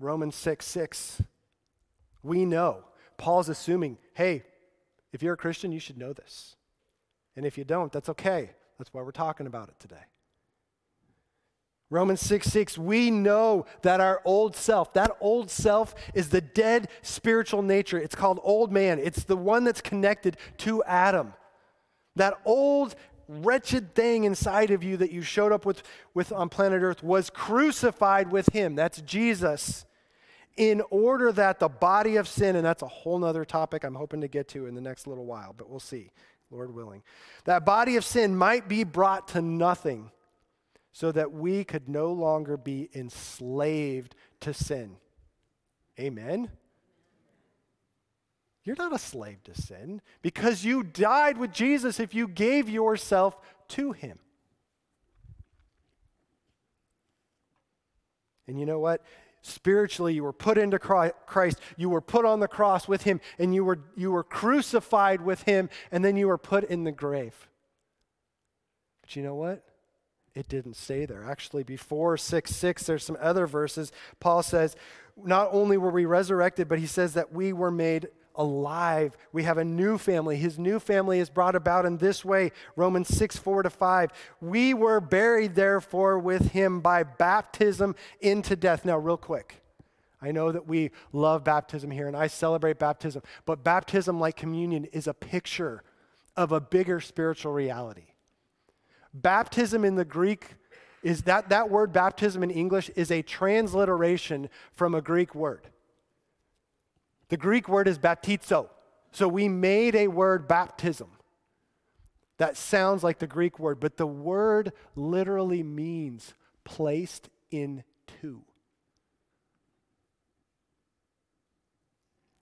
Romans 0.00 0.34
6 0.34 0.66
6. 0.66 1.22
We 2.22 2.44
know. 2.44 2.84
Paul's 3.18 3.50
assuming, 3.50 3.98
hey, 4.14 4.42
if 5.12 5.22
you're 5.22 5.34
a 5.34 5.36
Christian, 5.36 5.72
you 5.72 5.78
should 5.78 5.98
know 5.98 6.12
this. 6.12 6.56
And 7.36 7.46
if 7.46 7.56
you 7.56 7.64
don't, 7.64 7.92
that's 7.92 8.08
okay. 8.08 8.50
That's 8.78 8.92
why 8.92 9.02
we're 9.02 9.12
talking 9.12 9.46
about 9.46 9.68
it 9.68 9.78
today. 9.78 10.04
Romans 11.90 12.20
6 12.20 12.46
6, 12.46 12.78
we 12.78 13.10
know 13.10 13.66
that 13.82 14.00
our 14.00 14.22
old 14.24 14.56
self, 14.56 14.94
that 14.94 15.10
old 15.20 15.50
self 15.50 15.94
is 16.14 16.30
the 16.30 16.40
dead 16.40 16.88
spiritual 17.02 17.62
nature. 17.62 17.98
It's 17.98 18.14
called 18.14 18.40
old 18.42 18.72
man. 18.72 18.98
It's 18.98 19.24
the 19.24 19.36
one 19.36 19.64
that's 19.64 19.80
connected 19.80 20.36
to 20.58 20.82
Adam. 20.84 21.34
That 22.16 22.40
old 22.44 22.94
wretched 23.28 23.94
thing 23.94 24.24
inside 24.24 24.70
of 24.70 24.82
you 24.82 24.96
that 24.96 25.12
you 25.12 25.22
showed 25.22 25.52
up 25.52 25.66
with, 25.66 25.82
with 26.14 26.32
on 26.32 26.48
planet 26.48 26.82
Earth 26.82 27.02
was 27.02 27.28
crucified 27.28 28.30
with 28.30 28.52
him. 28.52 28.76
That's 28.76 29.00
Jesus 29.02 29.84
in 30.60 30.82
order 30.90 31.32
that 31.32 31.58
the 31.58 31.70
body 31.70 32.16
of 32.16 32.28
sin, 32.28 32.54
and 32.54 32.66
that's 32.66 32.82
a 32.82 32.86
whole 32.86 33.18
nother 33.18 33.46
topic 33.46 33.82
I'm 33.82 33.94
hoping 33.94 34.20
to 34.20 34.28
get 34.28 34.46
to 34.48 34.66
in 34.66 34.74
the 34.74 34.80
next 34.82 35.06
little 35.06 35.24
while, 35.24 35.54
but 35.56 35.70
we'll 35.70 35.80
see, 35.80 36.10
Lord 36.50 36.74
willing, 36.74 37.02
that 37.46 37.64
body 37.64 37.96
of 37.96 38.04
sin 38.04 38.36
might 38.36 38.68
be 38.68 38.84
brought 38.84 39.28
to 39.28 39.40
nothing 39.40 40.10
so 40.92 41.12
that 41.12 41.32
we 41.32 41.64
could 41.64 41.88
no 41.88 42.12
longer 42.12 42.58
be 42.58 42.90
enslaved 42.94 44.14
to 44.40 44.52
sin. 44.52 44.96
Amen? 45.98 46.50
You're 48.62 48.76
not 48.76 48.94
a 48.94 48.98
slave 48.98 49.42
to 49.44 49.58
sin 49.58 50.02
because 50.20 50.62
you 50.62 50.82
died 50.82 51.38
with 51.38 51.52
Jesus 51.52 51.98
if 51.98 52.14
you 52.14 52.28
gave 52.28 52.68
yourself 52.68 53.38
to 53.68 53.92
him. 53.92 54.18
And 58.46 58.60
you 58.60 58.66
know 58.66 58.78
what? 58.78 59.02
Spiritually 59.42 60.14
you 60.14 60.22
were 60.22 60.32
put 60.32 60.58
into 60.58 60.78
christ. 60.78 61.58
You 61.76 61.88
were 61.88 62.00
put 62.00 62.24
on 62.24 62.40
the 62.40 62.48
cross 62.48 62.86
with 62.86 63.02
him 63.02 63.20
and 63.38 63.54
you 63.54 63.64
were 63.64 63.80
you 63.96 64.10
were 64.10 64.24
crucified 64.24 65.20
with 65.22 65.42
him 65.42 65.70
and 65.90 66.04
then 66.04 66.16
you 66.16 66.28
were 66.28 66.38
put 66.38 66.64
in 66.64 66.84
the 66.84 66.92
grave. 66.92 67.48
But 69.00 69.16
you 69.16 69.22
know 69.22 69.34
what? 69.34 69.64
It 70.34 70.48
didn't 70.48 70.76
stay 70.76 71.06
there. 71.06 71.24
Actually 71.24 71.64
before 71.64 72.16
6 72.16 72.54
6 72.54 72.82
there's 72.84 73.04
some 73.04 73.18
other 73.20 73.46
verses. 73.46 73.92
Paul 74.20 74.42
says 74.42 74.76
not 75.16 75.48
only 75.52 75.76
were 75.76 75.90
we 75.90 76.04
resurrected 76.04 76.68
but 76.68 76.78
he 76.78 76.86
says 76.86 77.14
that 77.14 77.32
we 77.32 77.52
were 77.52 77.70
made 77.70 78.08
alive. 78.40 79.16
We 79.32 79.42
have 79.42 79.58
a 79.58 79.64
new 79.64 79.98
family. 79.98 80.36
His 80.36 80.58
new 80.58 80.80
family 80.80 81.20
is 81.20 81.28
brought 81.28 81.54
about 81.54 81.84
in 81.84 81.98
this 81.98 82.24
way 82.24 82.52
Romans 82.74 83.08
6 83.08 83.36
4 83.36 83.64
to 83.64 83.70
5. 83.70 84.10
We 84.40 84.72
were 84.72 85.00
buried, 85.00 85.54
therefore, 85.54 86.18
with 86.18 86.52
him 86.52 86.80
by 86.80 87.02
baptism 87.02 87.94
into 88.20 88.56
death. 88.56 88.84
Now, 88.84 88.96
real 88.96 89.18
quick. 89.18 89.62
I 90.22 90.32
know 90.32 90.52
that 90.52 90.66
we 90.66 90.90
love 91.12 91.44
baptism 91.44 91.90
here 91.90 92.06
and 92.06 92.14
I 92.14 92.26
celebrate 92.26 92.78
baptism, 92.78 93.22
but 93.46 93.64
baptism, 93.64 94.20
like 94.20 94.36
communion, 94.36 94.84
is 94.86 95.06
a 95.06 95.14
picture 95.14 95.82
of 96.36 96.52
a 96.52 96.60
bigger 96.60 97.00
spiritual 97.00 97.52
reality. 97.52 98.08
Baptism 99.14 99.82
in 99.82 99.94
the 99.94 100.04
Greek 100.04 100.46
is 101.02 101.22
that 101.22 101.48
that 101.48 101.70
word 101.70 101.92
baptism 101.92 102.42
in 102.42 102.50
English 102.50 102.90
is 102.90 103.10
a 103.10 103.22
transliteration 103.22 104.50
from 104.72 104.94
a 104.94 105.00
Greek 105.00 105.34
word. 105.34 105.68
The 107.30 107.36
Greek 107.36 107.68
word 107.68 107.88
is 107.88 107.98
baptizo. 107.98 108.68
So 109.12 109.26
we 109.26 109.48
made 109.48 109.94
a 109.94 110.08
word 110.08 110.46
baptism. 110.46 111.08
That 112.38 112.56
sounds 112.56 113.02
like 113.02 113.18
the 113.18 113.26
Greek 113.26 113.58
word, 113.58 113.80
but 113.80 113.96
the 113.96 114.06
word 114.06 114.72
literally 114.94 115.62
means 115.62 116.34
placed 116.64 117.28
into. 117.50 118.42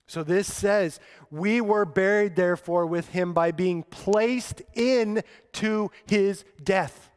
So 0.06 0.22
this 0.22 0.52
says, 0.52 1.00
we 1.30 1.60
were 1.60 1.84
buried 1.84 2.34
therefore 2.34 2.86
with 2.86 3.10
him 3.10 3.34
by 3.34 3.50
being 3.50 3.82
placed 3.82 4.62
into 4.72 5.90
his 6.06 6.44
death. 6.62 7.10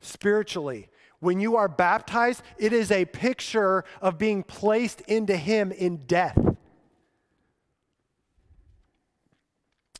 Spiritually, 0.00 0.88
when 1.20 1.40
you 1.40 1.56
are 1.56 1.68
baptized, 1.68 2.42
it 2.58 2.72
is 2.72 2.90
a 2.92 3.04
picture 3.04 3.84
of 4.00 4.18
being 4.18 4.42
placed 4.42 5.00
into 5.02 5.36
Him 5.36 5.72
in 5.72 5.98
death. 5.98 6.38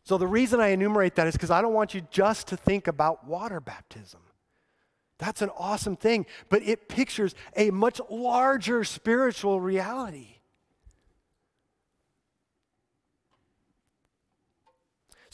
So, 0.05 0.17
the 0.17 0.27
reason 0.27 0.61
I 0.61 0.69
enumerate 0.69 1.17
that 1.17 1.27
is 1.27 1.35
because 1.35 1.51
I 1.51 1.61
don't 1.61 1.75
want 1.75 1.93
you 1.93 2.01
just 2.11 2.49
to 2.49 2.57
think 2.57 2.87
about 2.87 3.27
water 3.27 3.61
baptism. 3.61 4.21
That's 5.19 5.43
an 5.43 5.51
awesome 5.59 5.97
thing, 5.97 6.27
but 6.49 6.63
it 6.63 6.89
pictures 6.89 7.35
a 7.57 7.71
much 7.71 8.01
larger 8.09 8.85
spiritual 8.85 9.61
reality. 9.61 10.38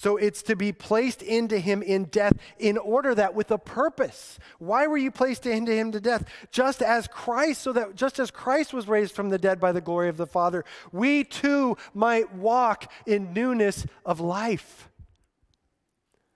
So 0.04 0.18
it's 0.18 0.42
to 0.42 0.54
be 0.54 0.70
placed 0.70 1.22
into 1.22 1.58
him 1.58 1.82
in 1.82 2.04
death 2.04 2.34
in 2.58 2.76
order 2.76 3.14
that 3.14 3.34
with 3.34 3.50
a 3.50 3.56
purpose. 3.56 4.38
Why 4.58 4.86
were 4.86 4.98
you 4.98 5.10
placed 5.10 5.46
into 5.46 5.72
him 5.72 5.92
to 5.92 5.98
death? 5.98 6.26
Just 6.50 6.82
as 6.82 7.08
Christ, 7.08 7.62
so 7.62 7.72
that 7.72 7.94
just 7.94 8.18
as 8.18 8.30
Christ 8.30 8.74
was 8.74 8.86
raised 8.86 9.14
from 9.14 9.30
the 9.30 9.38
dead 9.38 9.58
by 9.58 9.72
the 9.72 9.80
glory 9.80 10.10
of 10.10 10.18
the 10.18 10.26
Father, 10.26 10.62
we 10.92 11.24
too 11.24 11.78
might 11.94 12.34
walk 12.34 12.92
in 13.06 13.32
newness 13.32 13.86
of 14.04 14.20
life. 14.20 14.90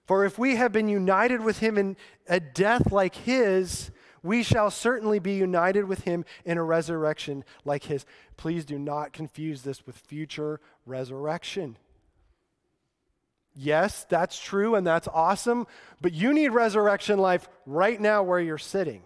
For 0.07 0.25
if 0.25 0.39
we 0.39 0.57
have 0.57 0.73
been 0.73 0.89
united 0.89 1.43
with 1.43 1.59
him 1.59 1.77
in 1.77 1.99
a 2.27 2.41
death 2.41 2.91
like 2.91 3.17
his, 3.17 3.91
we 4.23 4.43
shall 4.43 4.71
certainly 4.71 5.19
be 5.19 5.35
united 5.35 5.85
with 5.85 6.05
him 6.05 6.25
in 6.47 6.57
a 6.57 6.65
resurrection 6.65 7.45
like 7.67 7.85
his. 7.85 8.07
Please 8.39 8.65
do 8.65 8.79
not 8.79 9.13
confuse 9.13 9.61
this 9.61 9.85
with 9.85 9.99
future 9.99 10.59
resurrection. 10.87 11.77
Yes, 13.61 14.07
that's 14.09 14.39
true 14.39 14.77
and 14.77 14.87
that's 14.87 15.09
awesome, 15.09 15.67
but 16.01 16.13
you 16.13 16.33
need 16.33 16.51
resurrection 16.51 17.19
life 17.19 17.49
right 17.67 18.01
now 18.01 18.23
where 18.23 18.39
you're 18.39 18.57
sitting. 18.57 19.03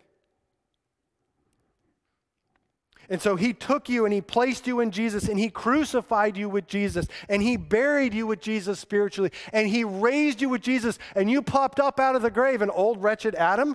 And 3.09 3.23
so 3.23 3.37
he 3.37 3.55
took 3.55 3.89
you 3.89 4.05
and 4.05 4.13
he 4.13 4.21
placed 4.21 4.67
you 4.67 4.81
in 4.81 4.91
Jesus 4.91 5.27
and 5.27 5.39
he 5.39 5.49
crucified 5.49 6.37
you 6.37 6.51
with 6.51 6.67
Jesus 6.67 7.07
and 7.31 7.43
he 7.43 7.57
buried 7.57 8.13
you 8.13 8.27
with 8.27 8.43
Jesus 8.43 8.79
spiritually 8.79 9.33
and 9.55 9.69
he 9.69 9.85
raised 9.85 10.43
you 10.43 10.51
with 10.51 10.61
Jesus 10.61 10.99
and 11.15 11.31
you 11.31 11.41
popped 11.41 11.81
up 11.81 11.99
out 11.99 12.15
of 12.15 12.21
the 12.21 12.31
grave, 12.31 12.61
an 12.61 12.71
old 12.71 13.03
wretched 13.03 13.35
Adam. 13.35 13.75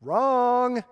Wrong. 0.00 0.82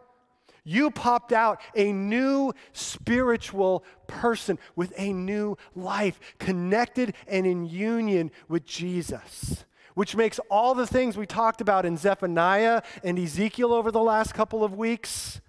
You 0.69 0.91
popped 0.91 1.33
out 1.33 1.63
a 1.75 1.93
new 1.93 2.53
spiritual 2.75 3.85
person 4.07 4.59
with 4.77 4.93
a 4.99 5.15
new 5.15 5.57
life, 5.75 6.21
connected 6.39 7.15
and 7.27 7.47
in 7.47 7.65
union 7.65 8.31
with 8.51 8.67
Jesus, 8.67 9.65
which 9.95 10.15
makes 10.15 10.39
all 10.51 10.75
the 10.75 10.87
things 10.87 11.17
we 11.17 11.25
talked 11.25 11.63
about 11.63 11.87
in 11.87 11.97
Zephaniah 11.97 12.83
and 13.03 13.19
Ezekiel 13.19 13.73
over 13.73 13.91
the 13.91 14.03
last 14.03 14.35
couple 14.35 14.63
of 14.63 14.75
weeks 14.75 15.41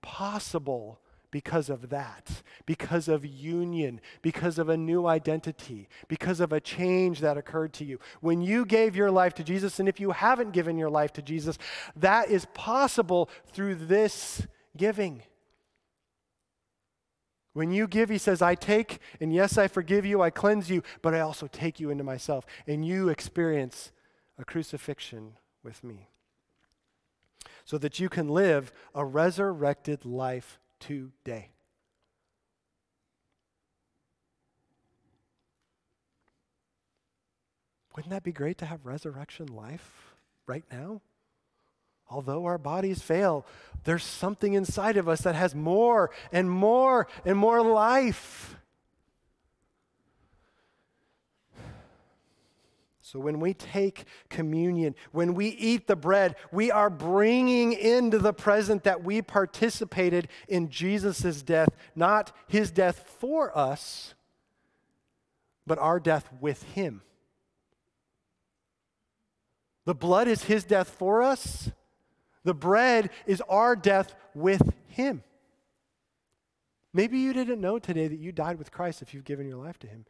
possible 0.00 1.00
because 1.34 1.68
of 1.68 1.90
that, 1.90 2.44
because 2.64 3.08
of 3.08 3.26
union, 3.26 4.00
because 4.22 4.56
of 4.56 4.68
a 4.68 4.76
new 4.76 5.08
identity, 5.08 5.88
because 6.06 6.38
of 6.38 6.52
a 6.52 6.60
change 6.60 7.18
that 7.18 7.36
occurred 7.36 7.72
to 7.72 7.84
you. 7.84 7.98
When 8.20 8.40
you 8.40 8.64
gave 8.64 8.94
your 8.94 9.10
life 9.10 9.34
to 9.34 9.42
Jesus, 9.42 9.80
and 9.80 9.88
if 9.88 9.98
you 9.98 10.12
haven't 10.12 10.52
given 10.52 10.78
your 10.78 10.90
life 10.90 11.12
to 11.14 11.22
Jesus, 11.22 11.58
that 11.96 12.30
is 12.30 12.46
possible 12.54 13.28
through 13.52 13.74
this 13.74 14.46
giving. 14.76 15.24
When 17.52 17.72
you 17.72 17.88
give, 17.88 18.10
he 18.10 18.18
says, 18.18 18.40
I 18.40 18.54
take, 18.54 19.00
and 19.20 19.34
yes, 19.34 19.58
I 19.58 19.66
forgive 19.66 20.06
you, 20.06 20.22
I 20.22 20.30
cleanse 20.30 20.70
you, 20.70 20.84
but 21.02 21.14
I 21.14 21.20
also 21.20 21.48
take 21.48 21.80
you 21.80 21.90
into 21.90 22.04
myself. 22.04 22.46
And 22.64 22.86
you 22.86 23.08
experience 23.08 23.90
a 24.38 24.44
crucifixion 24.44 25.32
with 25.64 25.82
me. 25.82 26.10
So 27.64 27.76
that 27.78 27.98
you 27.98 28.08
can 28.08 28.28
live 28.28 28.72
a 28.94 29.04
resurrected 29.04 30.04
life 30.04 30.60
today. 30.86 31.50
Wouldn't 37.94 38.10
that 38.10 38.24
be 38.24 38.32
great 38.32 38.58
to 38.58 38.66
have 38.66 38.84
resurrection 38.84 39.46
life 39.46 40.14
right 40.46 40.64
now? 40.70 41.00
Although 42.10 42.44
our 42.44 42.58
bodies 42.58 43.00
fail, 43.00 43.46
there's 43.84 44.04
something 44.04 44.54
inside 44.54 44.96
of 44.96 45.08
us 45.08 45.22
that 45.22 45.34
has 45.34 45.54
more 45.54 46.10
and 46.32 46.50
more 46.50 47.06
and 47.24 47.38
more 47.38 47.62
life. 47.62 48.56
So 53.14 53.20
when 53.20 53.38
we 53.38 53.54
take 53.54 54.06
communion, 54.28 54.96
when 55.12 55.34
we 55.34 55.46
eat 55.46 55.86
the 55.86 55.94
bread, 55.94 56.34
we 56.50 56.72
are 56.72 56.90
bringing 56.90 57.72
into 57.72 58.18
the 58.18 58.32
present 58.32 58.82
that 58.82 59.04
we 59.04 59.22
participated 59.22 60.26
in 60.48 60.68
Jesus' 60.68 61.40
death, 61.42 61.68
not 61.94 62.32
his 62.48 62.72
death 62.72 63.08
for 63.20 63.56
us, 63.56 64.14
but 65.64 65.78
our 65.78 66.00
death 66.00 66.28
with 66.40 66.64
him. 66.72 67.02
The 69.84 69.94
blood 69.94 70.26
is 70.26 70.42
his 70.42 70.64
death 70.64 70.88
for 70.88 71.22
us, 71.22 71.70
the 72.42 72.52
bread 72.52 73.10
is 73.26 73.40
our 73.48 73.76
death 73.76 74.16
with 74.34 74.74
him. 74.88 75.22
Maybe 76.92 77.20
you 77.20 77.32
didn't 77.32 77.60
know 77.60 77.78
today 77.78 78.08
that 78.08 78.18
you 78.18 78.32
died 78.32 78.58
with 78.58 78.72
Christ 78.72 79.02
if 79.02 79.14
you've 79.14 79.22
given 79.22 79.46
your 79.46 79.64
life 79.64 79.78
to 79.78 79.86
him. 79.86 80.04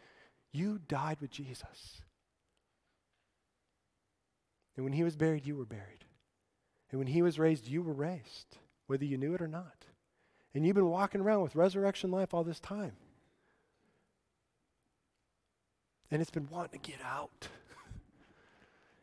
You 0.53 0.81
died 0.89 1.19
with 1.21 1.31
Jesus. 1.31 2.01
And 4.77 4.85
when 4.85 4.93
he 4.93 5.05
was 5.05 5.17
buried, 5.17 5.47
you 5.47 5.57
were 5.57 5.65
buried. 5.65 6.05
And 6.91 6.99
when 6.99 7.09
he 7.09 7.23
was 7.23 7.39
raised, 7.39 7.67
you 7.67 7.83
were 7.83 7.93
raised, 7.93 8.59
whether 8.87 9.05
you 9.05 9.17
knew 9.17 9.35
it 9.35 9.43
or 9.43 9.49
not. 9.49 9.87
And 10.55 10.65
you've 10.65 10.77
been 10.77 10.89
walking 10.89 11.21
around 11.21 11.43
with 11.43 11.57
resurrection 11.57 12.11
life 12.11 12.33
all 12.33 12.45
this 12.45 12.61
time. 12.61 12.93
And 16.11 16.23
it's 16.23 16.31
been 16.31 16.49
wanting 16.51 16.79
to 16.81 16.91
get 16.91 17.01
out. 17.05 17.49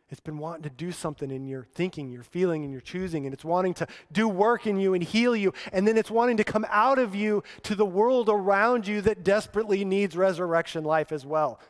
It's 0.10 0.20
been 0.20 0.40
wanting 0.40 0.64
to 0.64 0.70
do 0.70 0.92
something 0.92 1.32
in 1.32 1.46
your 1.48 1.64
thinking, 1.64 2.12
your 2.12 2.24
feeling, 2.24 2.66
and 2.66 2.72
your 2.74 2.82
choosing, 2.82 3.26
and 3.26 3.34
it's 3.34 3.46
wanting 3.46 3.74
to 3.76 3.88
do 4.12 4.28
work 4.28 4.68
in 4.68 4.78
you 4.78 4.94
and 4.94 5.02
heal 5.02 5.34
you, 5.34 5.54
and 5.72 5.88
then 5.88 5.98
it's 5.98 6.12
wanting 6.12 6.36
to 6.36 6.44
come 6.44 6.66
out 6.68 7.00
of 7.00 7.16
you 7.16 7.46
to 7.64 7.76
the 7.76 7.86
world 7.86 8.28
around 8.28 8.88
you 8.88 9.00
that 9.04 9.24
desperately 9.24 9.86
needs 9.86 10.18
resurrection 10.18 10.84
life 10.84 11.14
as 11.14 11.26
well. 11.26 11.62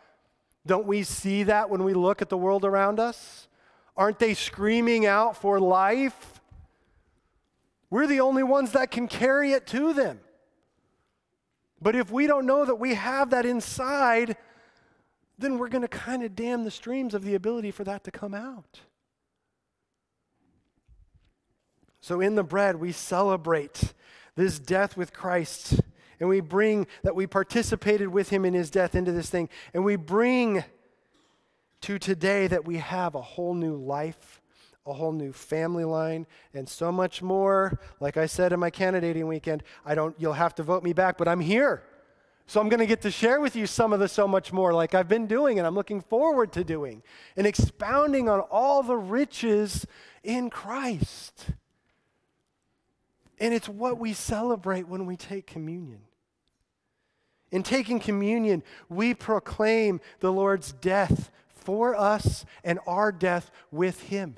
Don't 0.66 0.88
we 0.88 1.04
see 1.04 1.44
that 1.44 1.70
when 1.70 1.84
we 1.84 1.94
look 1.94 2.24
at 2.24 2.30
the 2.30 2.38
world 2.38 2.66
around 2.66 3.00
us? 3.00 3.48
Aren't 4.02 4.18
they 4.18 4.34
screaming 4.34 5.06
out 5.06 5.38
for 5.38 5.60
life? 5.60 6.42
We're 7.92 8.08
the 8.08 8.22
only 8.22 8.42
ones 8.42 8.72
that 8.72 8.90
can 8.90 9.08
carry 9.08 9.52
it 9.52 9.68
to 9.68 9.94
them. 9.94 10.22
But 11.80 11.96
if 11.96 12.10
we 12.10 12.26
don't 12.26 12.48
know 12.48 12.66
that 12.66 12.80
we 12.80 12.96
have 12.96 13.30
that 13.30 13.46
inside, 13.46 14.38
then 15.38 15.60
we're 15.60 15.70
going 15.70 15.84
to 15.84 15.88
kind 15.88 16.24
of 16.24 16.36
dam 16.36 16.64
the 16.64 16.72
streams 16.72 17.14
of 17.14 17.24
the 17.24 17.36
ability 17.36 17.70
for 17.70 17.84
that 17.84 18.04
to 18.06 18.10
come 18.10 18.34
out. 18.34 18.80
So 22.00 22.22
in 22.22 22.34
the 22.34 22.44
bread, 22.44 22.78
we 22.78 22.94
celebrate 22.94 23.94
this 24.36 24.58
death 24.58 24.98
with 24.98 25.14
Christ, 25.14 25.80
and 26.20 26.28
we 26.28 26.40
bring 26.40 26.88
that 27.04 27.16
we 27.16 27.28
participated 27.28 28.08
with 28.08 28.32
him 28.32 28.46
in 28.46 28.56
his 28.56 28.72
death 28.72 28.96
into 28.96 29.12
this 29.12 29.30
thing, 29.30 29.48
and 29.76 29.86
we 29.86 29.96
bring 29.96 30.64
to 31.82 32.00
today 32.00 32.48
that 32.48 32.66
we 32.66 32.78
have 32.78 33.16
a 33.16 33.22
whole 33.22 33.54
new 33.54 33.76
life, 33.76 34.42
a 34.86 34.94
whole 34.94 35.12
new 35.12 35.34
family 35.34 35.84
line, 35.84 36.26
and 36.54 36.68
so 36.68 36.92
much 36.92 37.22
more. 37.22 37.80
Like 38.00 38.18
I 38.18 38.26
said 38.26 38.54
in 38.54 38.60
my 38.60 38.70
candidating 38.70 39.28
weekend, 39.28 39.64
I 39.86 39.96
don't 39.96 40.16
you'll 40.20 40.34
have 40.34 40.56
to 40.56 40.64
vote 40.64 40.84
me 40.84 40.94
back, 40.94 41.18
but 41.18 41.28
I'm 41.28 41.40
here. 41.40 41.84
So 42.48 42.60
I'm 42.60 42.68
going 42.68 42.80
to 42.80 42.86
get 42.86 43.02
to 43.04 43.12
share 43.12 43.40
with 43.40 43.56
you 43.56 43.66
some 43.66 43.94
of 43.94 44.02
the 44.02 44.10
so 44.10 44.28
much 44.28 44.52
more 44.52 44.74
like 44.74 44.94
I've 44.94 45.08
been 45.08 45.26
doing 45.26 45.58
and 45.58 45.66
I'm 45.66 45.76
looking 45.76 46.02
forward 46.02 46.52
to 46.54 46.64
doing 46.66 47.02
and 47.38 47.48
expounding 47.48 48.28
on 48.28 48.42
all 48.42 48.84
the 48.84 48.98
riches 48.98 49.86
in 50.22 50.50
Christ. 50.50 51.52
And 53.40 53.54
it's 53.54 53.70
what 53.70 53.98
we 54.00 54.12
celebrate 54.12 54.88
when 54.88 55.06
we 55.06 55.16
take 55.16 55.48
communion. 55.48 56.02
In 57.52 57.64
taking 57.64 58.00
communion, 58.00 58.64
we 58.90 59.14
proclaim 59.14 60.02
the 60.20 60.32
Lord's 60.32 60.74
death 60.74 61.32
for 61.62 61.96
us 61.96 62.46
and 62.64 62.80
our 62.86 63.12
death 63.12 63.52
with 63.72 64.04
him. 64.04 64.38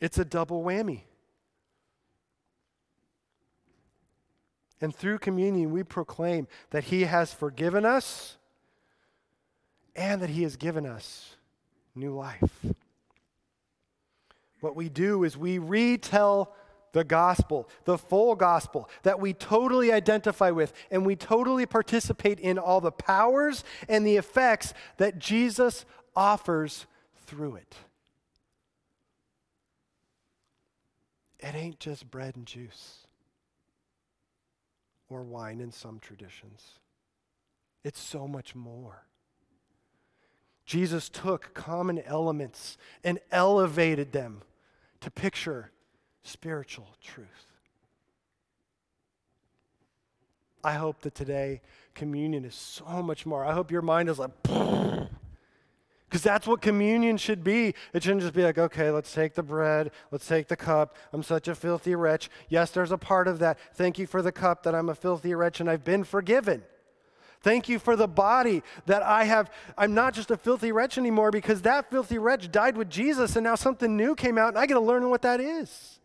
It's 0.00 0.18
a 0.18 0.24
double 0.24 0.62
whammy. 0.62 1.02
And 4.80 4.94
through 4.94 5.18
communion, 5.18 5.72
we 5.72 5.82
proclaim 5.82 6.48
that 6.70 6.84
he 6.84 7.04
has 7.04 7.32
forgiven 7.32 7.84
us 7.84 8.36
and 9.94 10.20
that 10.20 10.30
he 10.30 10.42
has 10.42 10.56
given 10.56 10.84
us 10.84 11.36
new 11.94 12.14
life. 12.14 12.66
What 14.60 14.76
we 14.76 14.88
do 14.88 15.24
is 15.24 15.36
we 15.36 15.58
retell 15.58 16.54
the 16.96 17.04
gospel, 17.04 17.68
the 17.84 17.98
full 17.98 18.34
gospel 18.34 18.88
that 19.02 19.20
we 19.20 19.34
totally 19.34 19.92
identify 19.92 20.50
with 20.50 20.72
and 20.90 21.04
we 21.04 21.14
totally 21.14 21.66
participate 21.66 22.40
in 22.40 22.58
all 22.58 22.80
the 22.80 22.90
powers 22.90 23.64
and 23.86 24.06
the 24.06 24.16
effects 24.16 24.72
that 24.96 25.18
Jesus 25.18 25.84
offers 26.16 26.86
through 27.26 27.56
it. 27.56 27.74
It 31.38 31.54
ain't 31.54 31.80
just 31.80 32.10
bread 32.10 32.34
and 32.34 32.46
juice 32.46 33.06
or 35.10 35.22
wine 35.22 35.60
in 35.60 35.72
some 35.72 35.98
traditions, 35.98 36.80
it's 37.84 38.00
so 38.00 38.26
much 38.26 38.54
more. 38.54 39.04
Jesus 40.64 41.10
took 41.10 41.52
common 41.52 41.98
elements 41.98 42.78
and 43.04 43.18
elevated 43.30 44.12
them 44.12 44.40
to 45.02 45.10
picture 45.10 45.72
spiritual 46.26 46.88
truth. 47.02 47.26
I 50.64 50.74
hope 50.74 51.00
that 51.02 51.14
today 51.14 51.60
communion 51.94 52.44
is 52.44 52.54
so 52.54 53.02
much 53.02 53.24
more. 53.24 53.44
I 53.44 53.52
hope 53.52 53.70
your 53.70 53.82
mind 53.82 54.08
is 54.08 54.18
like, 54.18 54.30
Because 56.08 56.22
that's 56.22 56.46
what 56.46 56.62
communion 56.62 57.16
should 57.16 57.42
be. 57.42 57.74
It 57.92 58.02
shouldn't 58.02 58.22
just 58.22 58.34
be 58.34 58.42
like, 58.42 58.58
okay, 58.58 58.90
let's 58.90 59.12
take 59.12 59.34
the 59.34 59.42
bread, 59.42 59.90
let's 60.12 60.26
take 60.26 60.46
the 60.46 60.56
cup. 60.56 60.96
I'm 61.12 61.22
such 61.22 61.48
a 61.48 61.54
filthy 61.54 61.94
wretch. 61.94 62.30
Yes, 62.48 62.70
there's 62.70 62.92
a 62.92 62.98
part 62.98 63.26
of 63.26 63.40
that. 63.40 63.58
Thank 63.74 63.98
you 63.98 64.06
for 64.06 64.22
the 64.22 64.32
cup 64.32 64.62
that 64.62 64.74
I'm 64.74 64.88
a 64.88 64.94
filthy 64.94 65.34
wretch 65.34 65.60
and 65.60 65.68
I've 65.68 65.84
been 65.84 66.04
forgiven. 66.04 66.62
Thank 67.40 67.68
you 67.68 67.78
for 67.78 67.96
the 67.96 68.08
body 68.08 68.62
that 68.86 69.02
I 69.02 69.24
have. 69.24 69.50
I'm 69.76 69.94
not 69.94 70.14
just 70.14 70.30
a 70.30 70.36
filthy 70.36 70.72
wretch 70.72 70.96
anymore 70.96 71.30
because 71.30 71.62
that 71.62 71.90
filthy 71.90 72.18
wretch 72.18 72.50
died 72.50 72.76
with 72.76 72.88
Jesus 72.88 73.36
and 73.36 73.44
now 73.44 73.56
something 73.56 73.96
new 73.96 74.14
came 74.14 74.38
out 74.38 74.48
and 74.48 74.58
I 74.58 74.66
get 74.66 74.74
to 74.74 74.80
learn 74.80 75.08
what 75.10 75.22
that 75.22 75.40
is. 75.40 75.98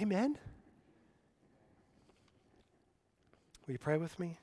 Amen. 0.00 0.38
Will 3.66 3.72
you 3.72 3.78
pray 3.78 3.96
with 3.96 4.18
me? 4.18 4.38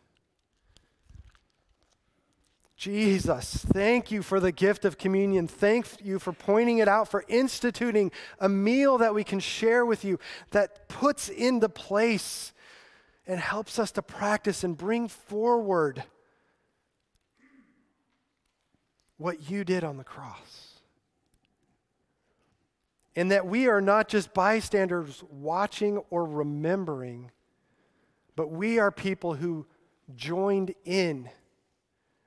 Jesus, 2.75 3.63
thank 3.69 4.11
you 4.11 4.21
for 4.21 4.41
the 4.41 4.51
gift 4.51 4.83
of 4.83 4.97
communion. 4.97 5.47
Thank 5.47 6.03
you 6.03 6.19
for 6.19 6.33
pointing 6.33 6.79
it 6.79 6.89
out, 6.89 7.07
for 7.07 7.23
instituting 7.29 8.11
a 8.39 8.49
meal 8.49 8.97
that 8.97 9.13
we 9.13 9.23
can 9.23 9.39
share 9.39 9.85
with 9.85 10.03
you 10.03 10.19
that 10.51 10.89
puts 10.89 11.29
into 11.29 11.69
place 11.69 12.51
and 13.25 13.39
helps 13.39 13.79
us 13.79 13.91
to 13.91 14.01
practice 14.01 14.65
and 14.65 14.77
bring 14.77 15.07
forward 15.07 16.03
what 19.15 19.49
you 19.49 19.63
did 19.63 19.85
on 19.85 19.95
the 19.95 20.03
cross. 20.03 20.72
And 23.15 23.31
that 23.31 23.45
we 23.45 23.67
are 23.67 23.81
not 23.81 24.07
just 24.07 24.33
bystanders 24.33 25.23
watching 25.29 25.97
or 26.09 26.25
remembering, 26.25 27.31
but 28.35 28.49
we 28.49 28.79
are 28.79 28.91
people 28.91 29.35
who 29.35 29.67
joined 30.15 30.73
in 30.83 31.29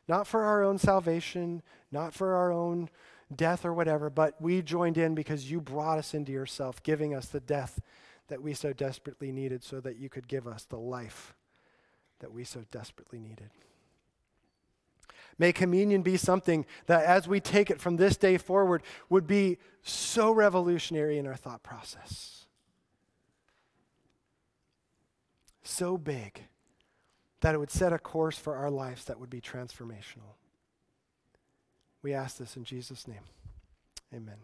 not 0.08 0.26
for 0.26 0.44
our 0.44 0.62
own 0.62 0.78
salvation, 0.78 1.62
not 1.90 2.14
for 2.14 2.34
our 2.34 2.52
own 2.52 2.88
death 3.34 3.64
or 3.64 3.72
whatever, 3.72 4.08
but 4.08 4.40
we 4.40 4.62
joined 4.62 4.96
in 4.96 5.14
because 5.14 5.50
you 5.50 5.60
brought 5.60 5.98
us 5.98 6.14
into 6.14 6.32
yourself, 6.32 6.82
giving 6.82 7.14
us 7.14 7.26
the 7.26 7.40
death 7.40 7.80
that 8.28 8.42
we 8.42 8.54
so 8.54 8.72
desperately 8.72 9.32
needed 9.32 9.64
so 9.64 9.80
that 9.80 9.96
you 9.96 10.08
could 10.08 10.28
give 10.28 10.46
us 10.46 10.64
the 10.64 10.78
life 10.78 11.34
that 12.20 12.32
we 12.32 12.44
so 12.44 12.64
desperately 12.70 13.18
needed. 13.18 13.50
May 15.38 15.52
communion 15.52 16.02
be 16.02 16.16
something 16.16 16.64
that, 16.86 17.04
as 17.04 17.28
we 17.28 17.40
take 17.40 17.70
it 17.70 17.80
from 17.80 17.96
this 17.96 18.16
day 18.16 18.38
forward, 18.38 18.82
would 19.10 19.26
be 19.26 19.58
so 19.82 20.32
revolutionary 20.32 21.18
in 21.18 21.26
our 21.26 21.36
thought 21.36 21.62
process. 21.62 22.46
So 25.62 25.98
big 25.98 26.44
that 27.40 27.54
it 27.54 27.58
would 27.58 27.70
set 27.70 27.92
a 27.92 27.98
course 27.98 28.38
for 28.38 28.56
our 28.56 28.70
lives 28.70 29.04
that 29.04 29.20
would 29.20 29.30
be 29.30 29.40
transformational. 29.40 30.36
We 32.02 32.14
ask 32.14 32.38
this 32.38 32.56
in 32.56 32.64
Jesus' 32.64 33.06
name. 33.06 33.24
Amen. 34.14 34.36